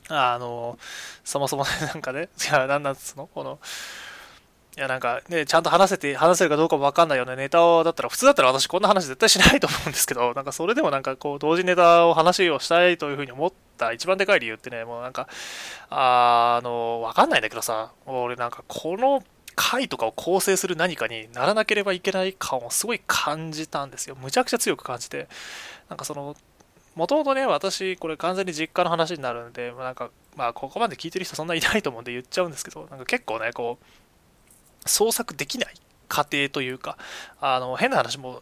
[0.09, 0.77] あの、
[1.23, 3.27] そもそもね、なんかね、いや、なんなんつうの？
[3.27, 3.59] この、
[4.77, 15.27] いや、なんかね、ちゃんと話せて、話せるかどうかもわかんないようなネタを、だったら、普通だったら私こんな話絶対しないと思うんですけど、 なんかそれでもなんかこう、同時ネタを話をしたいというふうに思った一番でかい理由ってね、もうなんか、
[15.89, 19.23] あの、わかんないんだけどさ、俺なんかこの
[19.55, 24.17] 回とかを構成する何かにならなければいけない感をすごい感じたんですよ。
[24.19, 25.29] むちゃくちゃ強く感じて、
[25.87, 26.35] なんかその、
[26.95, 35.73] もともとね、私、これ完全に実家の話になるんで、なんか、まあ、ここまで聞いてる人そんないないと思うんで言っちゃうんですけど、なんか結構ね、こう、創作できない
[36.07, 36.97] 過程というか、
[37.41, 38.41] あの、変な話も、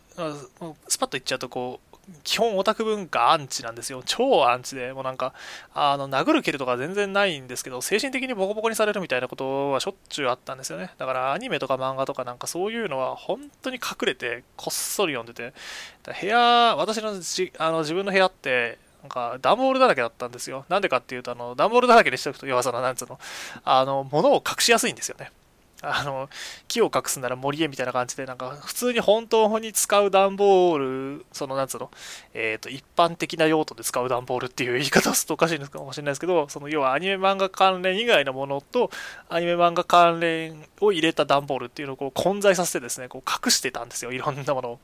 [0.87, 1.92] スパッと言っちゃうと、こう、
[2.23, 4.01] 基本オタク文化アンチなんですよ。
[4.05, 5.33] 超アンチで、もうなんか、
[5.73, 10.91] あの、殴る蹴るとか全然ないんですけど、精神的にボコボコにされるみたいなことはしょっちゅうあったんですよね。
[10.97, 15.53] だからアニメとか漫画とかなんかそういうのは本当に隠れてこっそり読んでて、
[16.21, 20.65] 部屋、私のじあの自分の部屋って、なんか段ボールだらけだったんですよ。
[20.69, 23.19] なんでかっていうと、あの、段ボールだらけにしておくと、要はその、なんつうの、
[23.65, 25.31] あの、物を隠しやすいんですよね。
[25.85, 26.29] あの
[26.69, 31.91] 木を隠すなら森へみたいな感じでなんか普通に本当に使う段ボールそのなんつうの、
[32.33, 38.89] えーと、一般的な用途で使う段ボールっていう言い方をするとおかしいのかもしれないですけどその要はアニメ漫画関連以外のものと
[39.27, 44.79] アニメ漫画関連を入れた段ボールっていうのをこう混在させてですねこう隠してたんですよいろんなものを。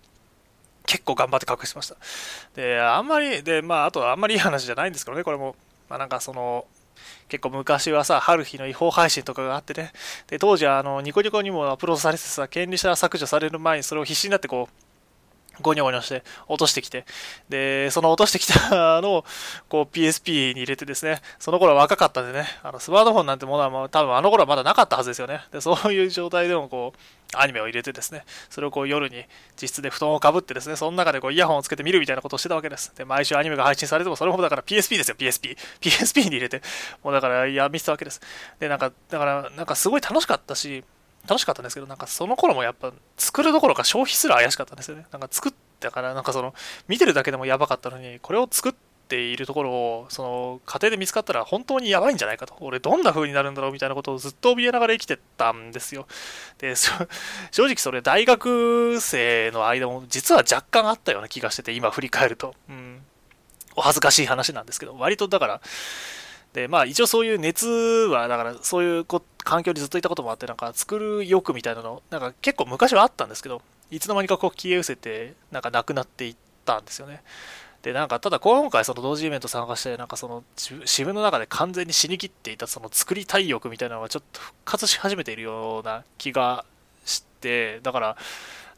[0.85, 1.95] 結構頑張って隠してました。
[2.55, 5.55] で、あんまり、で、まあ、あとはあんまりいい話じゃないんですけどね、これも。
[5.88, 6.65] まあ、なんかその、
[7.27, 9.91] 結構昔はさ、春日の違法配信とかがあってね、
[10.27, 14.88] で、当時はあの、ニコニコにもアップロードされてさ、権利者削除される前にそれを必死になってこう、
[15.62, 17.06] ゴニョゴニョして落としてきて、
[17.50, 19.26] で、その落としてきたのを
[19.67, 25.41] こう PSP に入れてですね、その頃は若かったんでね、あのスマートフォンなんてものはもう多分あの頃はまだなかったはずですよね。
[25.52, 27.00] で、そういう状態でもこう、
[27.36, 29.24] アニメを入れてですね、それをこう夜に
[29.62, 32.91] 実質で布団をかぶってですね、その中でこうイヤホンをつけて見るみたいなことをしてたわけです。
[32.95, 35.56] で、毎週アニメが配信されても、それもだから PSP ですよ、PSP。
[35.80, 36.62] PSP に入れて、
[37.04, 38.22] もうだから、や、見てたわけです。
[38.60, 40.84] で、なんか、だから、なんかすごい楽しかったし、
[41.27, 45.05] 楽しかったんですけど、なんかその頃もやっぱ作るどころか消費すら怪しかったんですよね。
[45.12, 46.53] なんか作ったから、なんかその
[46.88, 48.73] 見てるだけでもやばかったのに、これを作っ
[49.08, 52.55] ているところを、その家庭で見つかったら本当にやばいんじゃないかと。
[52.62, 56.08] 俺どんな風になるんだろうみたいなことをずっと怯えながら生きてたんですよ。
[56.58, 56.75] で、
[57.51, 62.55] 正直それ大学生の間も実は若干あったような気がしてて、今振り返ると。
[62.69, 63.01] うん。
[63.75, 65.62] お恥ずかしい話なんですけど、割とだから、
[66.53, 77.21] で、まあ一応そういう熱は、だからそういうこと環境にずっといたこともあって、なんか作る欲みたいなの、なんか結構昔はあったんですけど、いつの間にかこう消え失せて、なんかなくなっていったんですよね。
[77.82, 86.65] で、なんかただ今回その同時イベント参加して、なんかその自分の中で完全に死にきっていたその作りたい欲みたいなのがちょっと復活し始めているような気が
[87.06, 88.17] して、だから、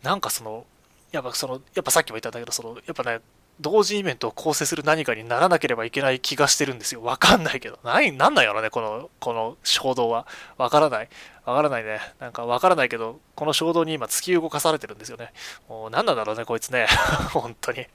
[0.03, 0.65] なんかその、
[1.11, 3.21] やっぱその、やっぱさっきも言ったんだけど、その、やっぱね、
[3.61, 7.03] 同時イベントを構成する何かにならなければいけない気がしてるんですよ。
[7.03, 7.79] わかんないけど。
[7.83, 10.25] ない、なんなんやろね、この、この衝動は。
[10.57, 11.09] わからない。
[11.45, 11.99] わからないね。
[12.19, 15.31] なんかわからないけど、この衝動に今突き動かされてるんですよね。
[15.69, 16.87] もう何なんだろうね、こいつね。
[17.31, 17.85] 本当に。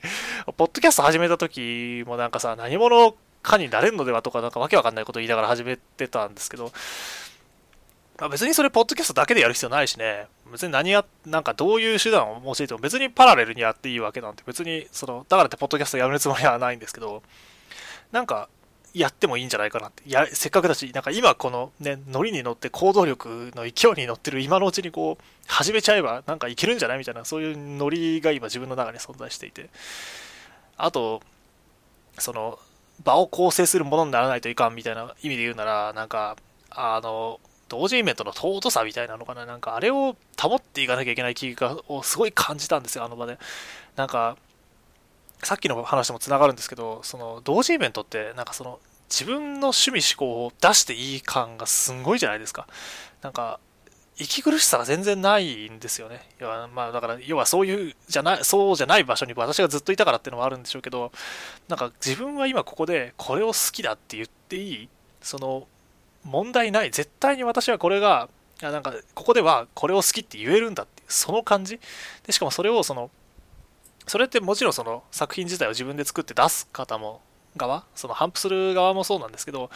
[0.56, 6.72] ポッドキャスト始めた時もなんかさ、何者かになれるのではとか、なんかわけわかんないこと言いながら始めてたんですけど、
[8.30, 17.22] 別にそれ、ポッドキャストだけでやる必要ないしね、別に何や、なんかどういう手段を用いても別にパラレルにやっていいわけなんて、別に、その、だからってポッドキャストやめるつもりはないんですけど、
[18.12, 18.48] なんか、
[18.94, 20.02] やってもいいんじゃないかなって。
[20.06, 29.68] や、せっかくだし、なんか今このね、ノリに乗って行動力の勢いに乗ってる今のうちにこう、始めちゃえばなんかいけるんじゃないみたいな、そういうノリが今自分の中に存在していて。
[30.78, 31.20] あと、
[32.18, 32.58] その、
[33.04, 36.36] 場を構成するものにならないといかんみたいな意味で言うなら、なんか、
[36.70, 43.38] あの、同時イベントの尊さみたいなのかな、なんかあれを保っていかなきゃいけない気がをすごい感じたんですよ、あの場で。
[43.96, 44.36] なんか、
[45.42, 52.66] さっきの話ともつながるんですけど、その同時イベントって、なんかその自分の趣味思考を出していい感がすんごいじゃないですか。
[53.22, 53.60] なんか、
[54.18, 56.26] 息苦しさが全然ないんですよね。
[56.38, 61.12] 要は、まあだから、要はそういう、じゃない、そうじゃない場所に私がずっといたからっていうのもあるんでしょうけど、
[61.68, 64.88] なんか自分は今ここでこれを好きだって言っていい、
[65.20, 65.68] その
[66.26, 66.90] 問題ない。
[66.90, 68.28] 絶対に私はこれが
[68.60, 71.80] なんかここではこれを好きって言えるんだってその感じ。
[72.24, 73.10] でしかもそれをその
[74.06, 77.20] それってもちろんその作品自体を自分で作って出す方も
[77.56, 79.70] 側その反布する側もそうなんですけど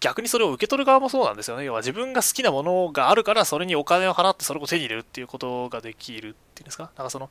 [0.00, 1.64] 逆にそれを受け取る側もそうなんですよね。
[1.64, 6.90] 要は自分が好きなものがあるからそれにお金を払ってそれを手に入れるっていうことができるっていうんですか。
[6.96, 7.30] なんかその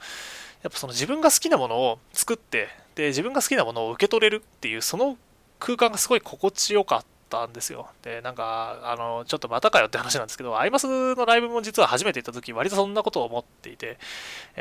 [0.63, 5.17] やっぱその自分が好きなものを作ってで自分が好きなものを受け取れるっていうその
[5.59, 7.07] 空間がすごい心地よかった。
[7.37, 7.87] ったんですよ。
[8.01, 13.97] で、なんか、あの、ちょっとまたかよって話なんですけど、アイマスのライブも実は初めて行った時、割とそんなことを思っていて、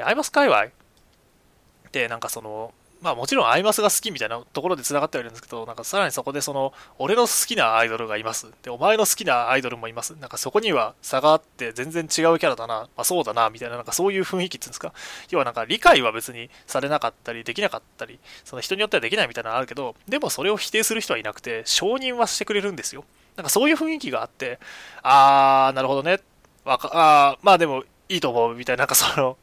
[0.03, 0.67] アイマス界隈
[1.91, 8.53] で、なんかその、まあもちろんアイマスが好きみたいなところで繋がってはいるんですけど、なんかさらにそこでその、俺の好きなアイドルがいます。
[8.63, 10.15] で、お前の好きなアイドルもいます。
[10.21, 14.93] なんかそこには差があって全然違うキャラだな、まあそうだな、みたいななんかそういう雰囲気っていうんですか？
[15.31, 23.05] 要はなんか理解は別にされなかったり、できなかったり、その人によってはできないみたいなのあるけど、でもそれを否定する人はいなくて、承認はしてくれるんですよ。
[23.37, 24.59] なんかそういう雰囲気があって、
[25.03, 26.21] あー、なるほどね。
[26.65, 29.39] わか、あーまあでもいいと思うみたいな、なんかその、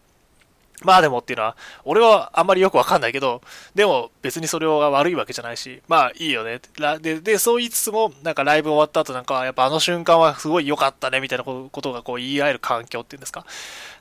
[0.83, 3.41] まあでもっていうのは、俺はあんまりよくわかんないけど、
[3.73, 6.61] でも別にそれは悪いわけじゃないし、まあいいよね。
[7.01, 13.45] で、でそう言いつつも、なんかライブ終わった後なんか、やっぱあの瞬間はすごい良かったねみたいなことがこう言い合える環境っていうんですか。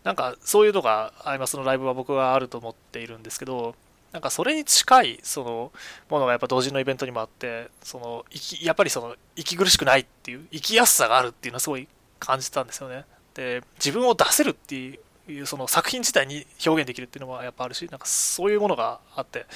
[0.04, 3.74] なんかそういうのがアイマスのライブは僕はあると思っているんですけど、
[4.12, 5.72] なんかそれに近いその
[6.08, 8.24] ものがやっぱ同時のイベントにもあって、その
[8.60, 13.04] やっぱりその息苦しくないっていう、生きやすさがあるっていうのはすごい感じたんですよね。
[13.34, 19.46] で、自分を出せるっていういうその作品自体に表現できるっていうのはやっぱあるしなんかそういうものがあって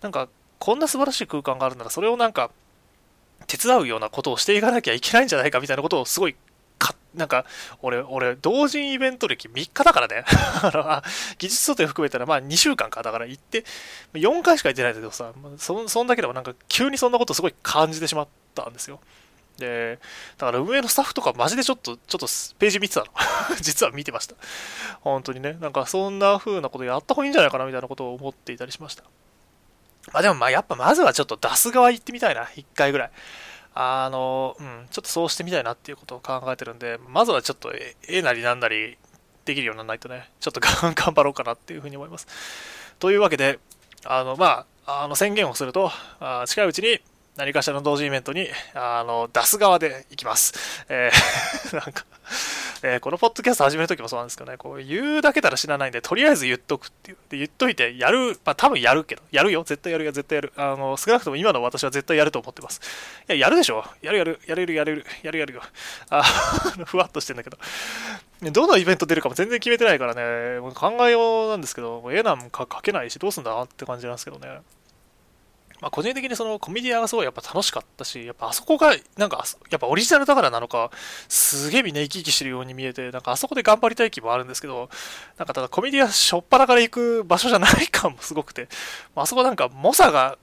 [0.00, 2.50] なんかこんな素晴らしい空間があるならそれをなんか
[3.46, 6.36] 手伝うようなことをしていかなきゃいけないんじゃないかみたいなことをすごい
[6.78, 7.44] かなんか
[7.82, 10.24] 俺俺同人イベント歴3日だからね。
[11.38, 13.02] 技術想定含めたらまあ2週間か。
[13.02, 13.64] だから行って
[14.14, 19.00] 4回しか行ってないけどさそそんだけでもなんか急にそんなことすごい感じてしまったんですよ。
[19.58, 19.98] で、
[20.38, 22.26] だから運営のスタッフとかマジでちょっと、ちょっと
[22.58, 23.06] ページ見てたの。
[23.60, 24.36] 実は見てました。
[25.00, 25.56] 本当にね。
[25.60, 29.02] なんかそんな風なことやった方がいいんじゃないかなみたいなことを思っていたりしました。
[30.12, 32.48] まあでもまあやっぱまずはちょっと出す側行ってみたいな。
[32.56, 33.10] 一回ぐらい。
[33.74, 37.72] あの、うん、ちょっとそうしてみたいなっていうことを考えてるんで、まずはちょっと
[38.06, 38.96] 絵なりなんなり
[39.44, 42.26] できるようにならないとね、ちょっと 頑張ろうかなっていうふうに思います。
[42.98, 43.58] というわけで、
[44.04, 45.90] あの、まあ、あの宣言をすると、
[46.20, 47.00] あ近いうちに
[47.38, 50.84] 何かしらの同時イベントに、あの、出す側で行きます。
[50.88, 52.04] えー、 なんか、
[52.82, 57.16] えー、このポッドキャスト始めるときもそうなんですけどね、こう言うだけなら知らないんで、とりあえず言っとくっていう。
[57.28, 60.52] で、言っといて、やる、まあ多分やるけど、やるよ、絶対やるよ、絶対やる。
[60.56, 62.80] あの、少なくとも今の私は絶対やると思ってます。
[63.28, 65.62] いや、やるでしょやるやる、やれる、やれる、やるやるよ。
[66.10, 66.24] あ、
[66.86, 67.58] ふわっとしてんだけど。
[68.50, 74.58] どのイベント出るかも全然決めてないからね、もう考えようなんですけど、絵なんか描けないし、どうすんだって感じなんですけどね。
[75.80, 80.90] まあ、個人的にそのコメディアがすごいやっぱ楽しかったし、やっぱあそこが、なんか、やっぱオリジナルだからなのか、
[81.28, 84.90] すげえみんな生き生きしてるように見えて、なんかあそこで頑張りたい気もあるんですけど、
[85.36, 88.68] なんかただコメディアしょっぱなから行く場所じゃない感もすごくて、
[89.14, 90.36] まあそこなんか猛者が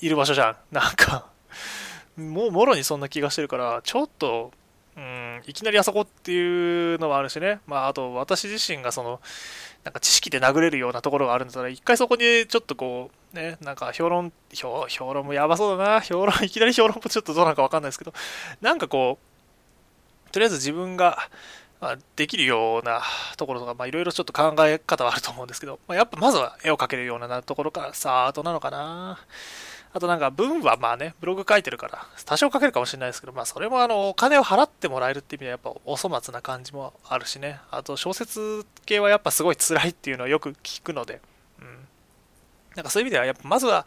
[0.00, 0.56] いる場所じゃん。
[0.74, 1.26] なんか、
[2.16, 4.52] もうもろにそんな気がしてるから、ちょっと、
[4.96, 7.60] うん、いきなりあそこっていうのはあるしね。
[7.66, 9.20] まあ、あと私自身がその、
[9.84, 16.00] なんか知識で殴れるようなところがあるんだったら、一回そこにちょっとこう、ね、なんか評論、評評論もやばそうだな。
[16.00, 18.12] 評論、いきなり評論もちょっとどうなんかわかんないですけど、
[18.60, 19.18] なんかこ
[20.28, 21.18] う、とりあえず自分が、
[21.80, 23.02] ま、できるような
[23.36, 29.18] ところとか、いろいろちょっと考え方はあると思うんですけど、まあ、やっぱまずは絵を描けるようなところからスタートなのかな。
[29.94, 37.60] あとなんか文はまあね、ブログ書いてるから、多少書けるかもしれないですけど、まあそれもあの、お金を払ってもらえるって意味ではやっぱお粗末な感じもあるしね。
[37.70, 41.20] あと小説系はやっぱすごい辛いっていうのをよく聞くので、
[41.60, 41.66] うん。
[42.74, 43.86] なんかそういう意味ではやっぱまずは、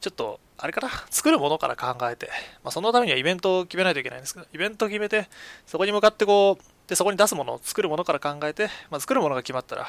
[0.00, 2.30] ちょっと、あれかな、作るものから考えて、
[2.62, 5.28] まあそのためにはイベントを決めないといけないんですけど、イベントを決めて、
[5.66, 9.88] そこに向かってこう、で、そこに出すものを作るものから考えて、まあ、作るものが決まったら、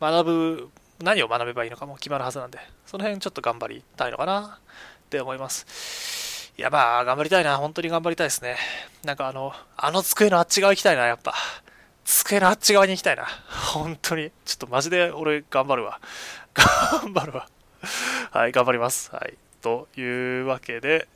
[0.00, 0.70] 学ぶ、
[1.02, 4.60] 何を学べばいいのかも決まるはずなんで、その辺ちょっと頑張りたいのかな
[5.14, 6.52] って思います。
[6.58, 7.56] いや、まあ、頑張りたいな。
[7.56, 8.56] 本当に頑張りたいですね。
[9.04, 11.34] なんかあの、あの机のあっち側行きたいな、やっぱ。
[12.04, 13.26] 机のあっち側に行きたいな。
[13.72, 14.32] 本当に。
[14.44, 16.00] ちょっとマジで俺頑張るわ。
[16.52, 17.48] 頑張るわ。
[18.32, 19.14] はい、頑張ります。
[19.14, 19.34] はい。
[19.62, 21.06] というわけで、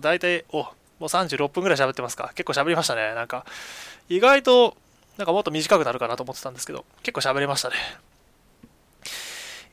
[0.00, 2.30] 大体、お、もう36分ぐらい喋ってますか。
[2.36, 3.14] 結構喋りましたね。
[3.14, 3.44] なんか、
[4.08, 4.76] 意外と、
[5.16, 7.74] なんかもっと短くなるかなと思ってたんですけど、結構喋れましたね。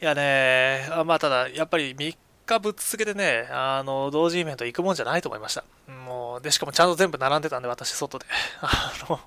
[0.01, 2.15] いやね、あまあただ、やっぱり3
[2.45, 5.63] 果ぶっ続けてね、あの、同時イベント行くもんじゃないと思いました。
[6.05, 8.25] もう、で、しかもちゃんと全部並んでたんで、私、外で。
[8.61, 9.19] あの、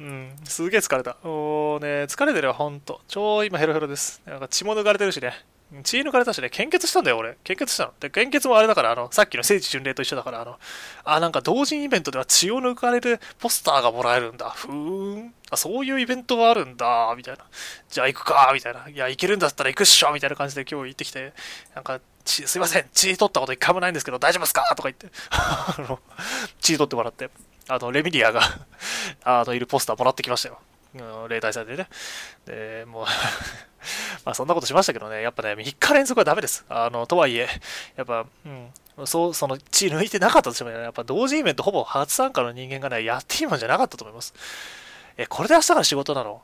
[0.00, 1.16] うん、すげえ疲れた。
[1.22, 3.00] もうね、疲れてるわ、ほんと。
[3.08, 4.20] 超今ヘロヘロです。
[4.26, 5.32] なんか血も抜かれてるしね。
[5.84, 7.38] 血抜かれたしね、献血したんだよ、俺。
[7.44, 7.92] 献血したの。
[7.98, 10.58] で、献血もあれだから、あの、さっきの聖地巡礼と一緒だから、あの、
[11.04, 14.50] あ、なんか同人イベントでは血を抜かれるポスターがもらえるんだ。
[14.50, 14.72] ふー
[15.18, 15.34] ん。
[15.50, 17.44] あ、そういうイベントがあるんだ、みたいな。
[17.88, 18.86] じゃあ行くか、みたいな。
[18.88, 21.32] いや、行けるんだったら行くっしょ、みたいな感じで今日行ってきて、
[21.74, 24.62] なんか、すいません、血取ったこと一回もないんですけど、大丈夫ですか？
[24.76, 25.98] とか言って、 あの、
[26.60, 27.30] 血取ってもらって、
[27.68, 28.40] あの、レミリアが
[29.24, 30.58] あの、いるポスターもらってきましたよ。
[30.94, 31.88] うん例大祭でね。
[32.44, 33.06] で、もう
[34.24, 36.64] まあそんなことしましたけどね、やっぱね、3日連続はダメです。
[36.68, 37.48] あの、とはいえ、
[37.96, 38.48] やっぱ、う
[39.02, 44.34] ん、そう、その血抜いてなかったとしてもね、やっぱ同時イベントほぼ初参加の人間がね、やっていいもんじゃなかったと思います。
[45.16, 46.42] え、これで明日から仕事なの？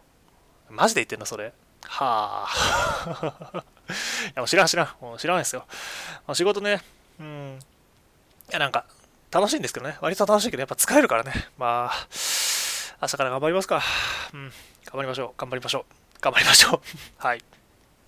[0.70, 1.52] マジで言ってんのそれ。
[1.86, 3.64] はあ。
[3.88, 4.88] いや、もう知らん知らん。
[5.00, 5.64] もう知らないですよ。
[6.26, 6.82] まあ、仕事ね、
[7.18, 7.58] うん。
[8.50, 8.84] いや、なんか、
[9.30, 9.96] 楽しいんですけどね。
[10.00, 11.32] 割と楽しいけど、やっぱ疲れるからね。
[11.56, 12.06] まあ、
[13.00, 13.82] 朝から頑張りますか。
[14.34, 14.52] うん。
[14.84, 15.40] 頑張りましょう。
[15.40, 15.84] 頑張りましょう。
[16.20, 16.80] 頑張りましょう。
[17.18, 17.44] はい。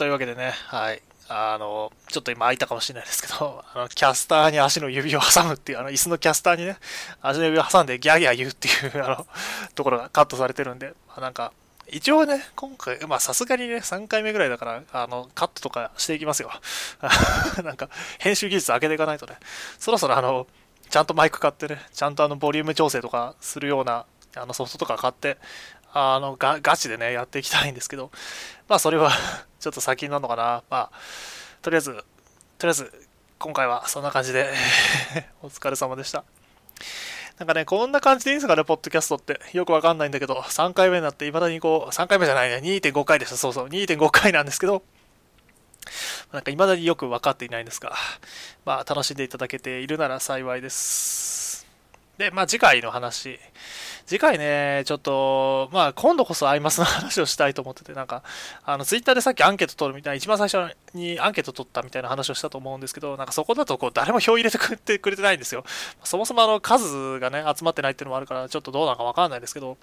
[0.00, 1.02] というわけでね、はい。
[1.28, 6.78] あの、ちょっと今開いたかもしれないですけど、 あの、キャスターに足の指を挟むっていう、あの、椅子のキャスターにね、
[7.20, 9.26] 足の指を挟んでギャーギャー言うっていう、 あの、
[9.74, 11.52] ところがカットされてるんで、まあ、なんか、
[11.86, 16.50] 一応ね、今回、まあさすがにね、3回目ぐらいだから、あの、カットとかしていきますよ。
[17.62, 19.36] なんか、編集技術上げていかないとね、
[19.78, 20.46] そろそろあの、
[20.88, 25.36] ちゃんとマイク買ってね、ちゃんとあの、ボリューム調整とかするような、あのソフトとか買って、
[25.92, 28.10] あのガガチでね、やっていきたいんですけど、
[28.68, 29.10] まあそれは
[29.60, 30.62] ちょっと先なのかな。
[30.70, 30.98] まあ、
[31.62, 32.04] とりあえず、
[32.58, 34.52] とりあえず、今回はそんな感じで
[35.42, 36.24] お疲れ様でした。
[37.38, 39.40] なんかね、こんな感じでいいんですかね、ポッドキャストって。
[39.54, 43.36] よくわかんないんだけど、3回目になって、未だにこう、3回目じゃないね、2.5回でした。
[43.38, 44.82] そうそう、2.5回なんですけど、
[46.32, 47.94] なんか未だによく分かっていないんですが、
[48.64, 51.49] まあ、楽しんでいただけているなら幸いです。
[52.20, 53.40] で、まあ、次回の話。
[54.04, 58.22] 次回ね、ちょっと、まあ、今度こそアイマスの話をしたいと思ってて、なんか、
[58.62, 65.64] あの、ツイッターでさっきアンケート取るみたいな、一番最初にアンケート取ったみたいな話をしたと思うんですけど、なんかそこだとこう、誰も票入れてくれてくれてないんですよ。
[66.04, 69.78] そもそもあの、数がね、集まってないっていうのもあるから、ちょっとどうなのかわかんないですけど、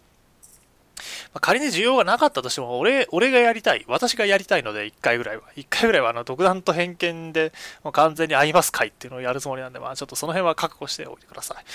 [1.40, 3.86] 仮に需要がなかったとしても、俺、俺がやりたい。
[3.88, 5.44] 私がやりたいので、1回ぐらいは。
[5.56, 11.66] 1回ぐらいは、あの、独断と偏見で、もう完全に合います会っていうのをやるつもりなんで、まあ、ちょっとその辺は覚悟しておいてください。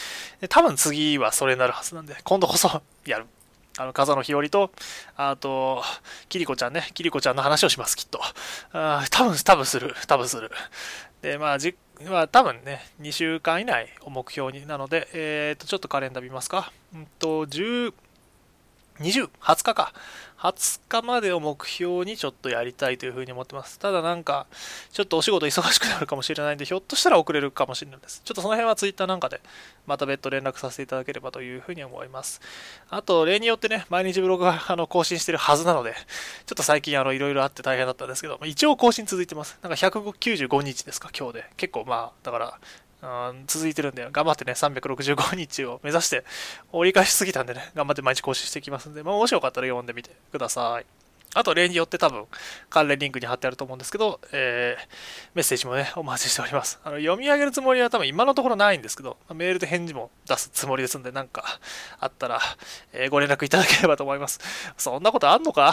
[0.41, 3.27] で多分次はそれになるはずなんで、今度こそ やる。
[3.79, 4.71] あの、風野日和と、
[5.17, 5.83] あと、
[6.29, 8.21] キリコちゃんね、キリコちゃんの話をします、きっと。
[8.73, 10.51] あ多分、多分する、多分する。
[11.23, 16.73] で、まあ、じ、まあ、多分ね、2週間以内を目標になので、えっ、ー、と、ちょっとカレンダー見ますか。
[16.95, 17.95] うんと、10、
[19.03, 19.93] 20、20日か。
[20.43, 23.79] 20日までを目標にちょっとやりたいというふうに思ってます。
[23.79, 24.47] ただなんか、
[24.91, 28.23] ちょっとお仕事忙しくなるかもしれないんで、ひょっとしたら遅れるかもしれないです。
[28.25, 29.41] ちょっとその辺は Twitter なんかで、
[29.87, 32.41] また別途連絡させていただければというふうに思います。
[32.91, 35.95] あと、例によってね、毎日ブログがあの更新してるはずなので、
[36.47, 39.59] ちょっと最近あの、いろいろあって大変だったんですけど、一応更新続いてます。
[39.63, 41.51] なんか195日ですか、今日で。
[41.57, 42.59] 結構まあ、だから、
[43.47, 46.25] 続いてるんで、頑張ってね、365日を目指して
[46.73, 50.87] 折り返しすぎたんでね、頑張って毎日更新していきますんで、まあ、もしよかったら読んでみてください。
[51.35, 52.27] あと、例によって多分、
[52.69, 54.89] 関連リンクに貼ってあると思うんですけど、えー、
[55.35, 56.79] メッセージもね、お待ちしております。
[56.85, 61.59] あの読み上げるつもりは多分今のところないんですけど、メールで返事も出すつもりですんで、なんか
[61.99, 62.39] あったら、
[62.93, 64.41] えー、ご連絡いただければと思います。
[64.77, 65.73] そんなことあんのか？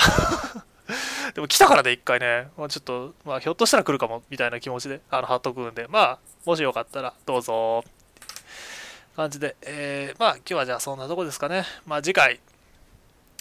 [1.35, 7.83] でも来たからね、一回ね、まあ、ちょっと、まあ、ひょっとしたら来るかも、みたいな気持ちで、あの、貼っとくんで、まあ、もしよかったら、どうぞ。
[9.15, 11.65] 感じで、えー、まあ、今日はじゃあそんなとこですかね。
[11.85, 12.39] まあ、次回、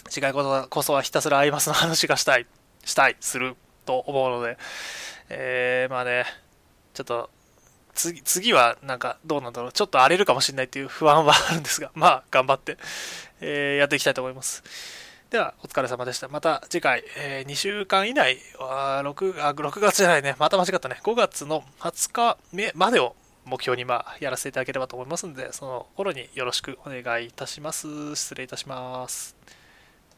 [0.09, 2.45] 次回こそはひたすらアイマスの話がしたい、
[2.83, 4.57] したい、すると思うので、
[5.29, 6.25] えー、まあね、
[6.93, 7.29] ちょっと、
[7.95, 12.77] 次次はなんかどうなんだろう、ちょっと荒れるかもしれないっていう不安はあるんですが、まあ、頑張って、
[13.39, 14.63] えー、やっていきたいと思います。
[15.29, 16.27] では、お疲れ様でした。
[16.27, 23.15] また次回、えー、2週間以内、あ 6, あ6月じゃないね、また間違ったね、5月の20日目までを
[23.45, 28.15] 目標にまあやらせていただければと思いますので、その頃によろしくお願いいたします。
[28.15, 29.35] 失礼いたします。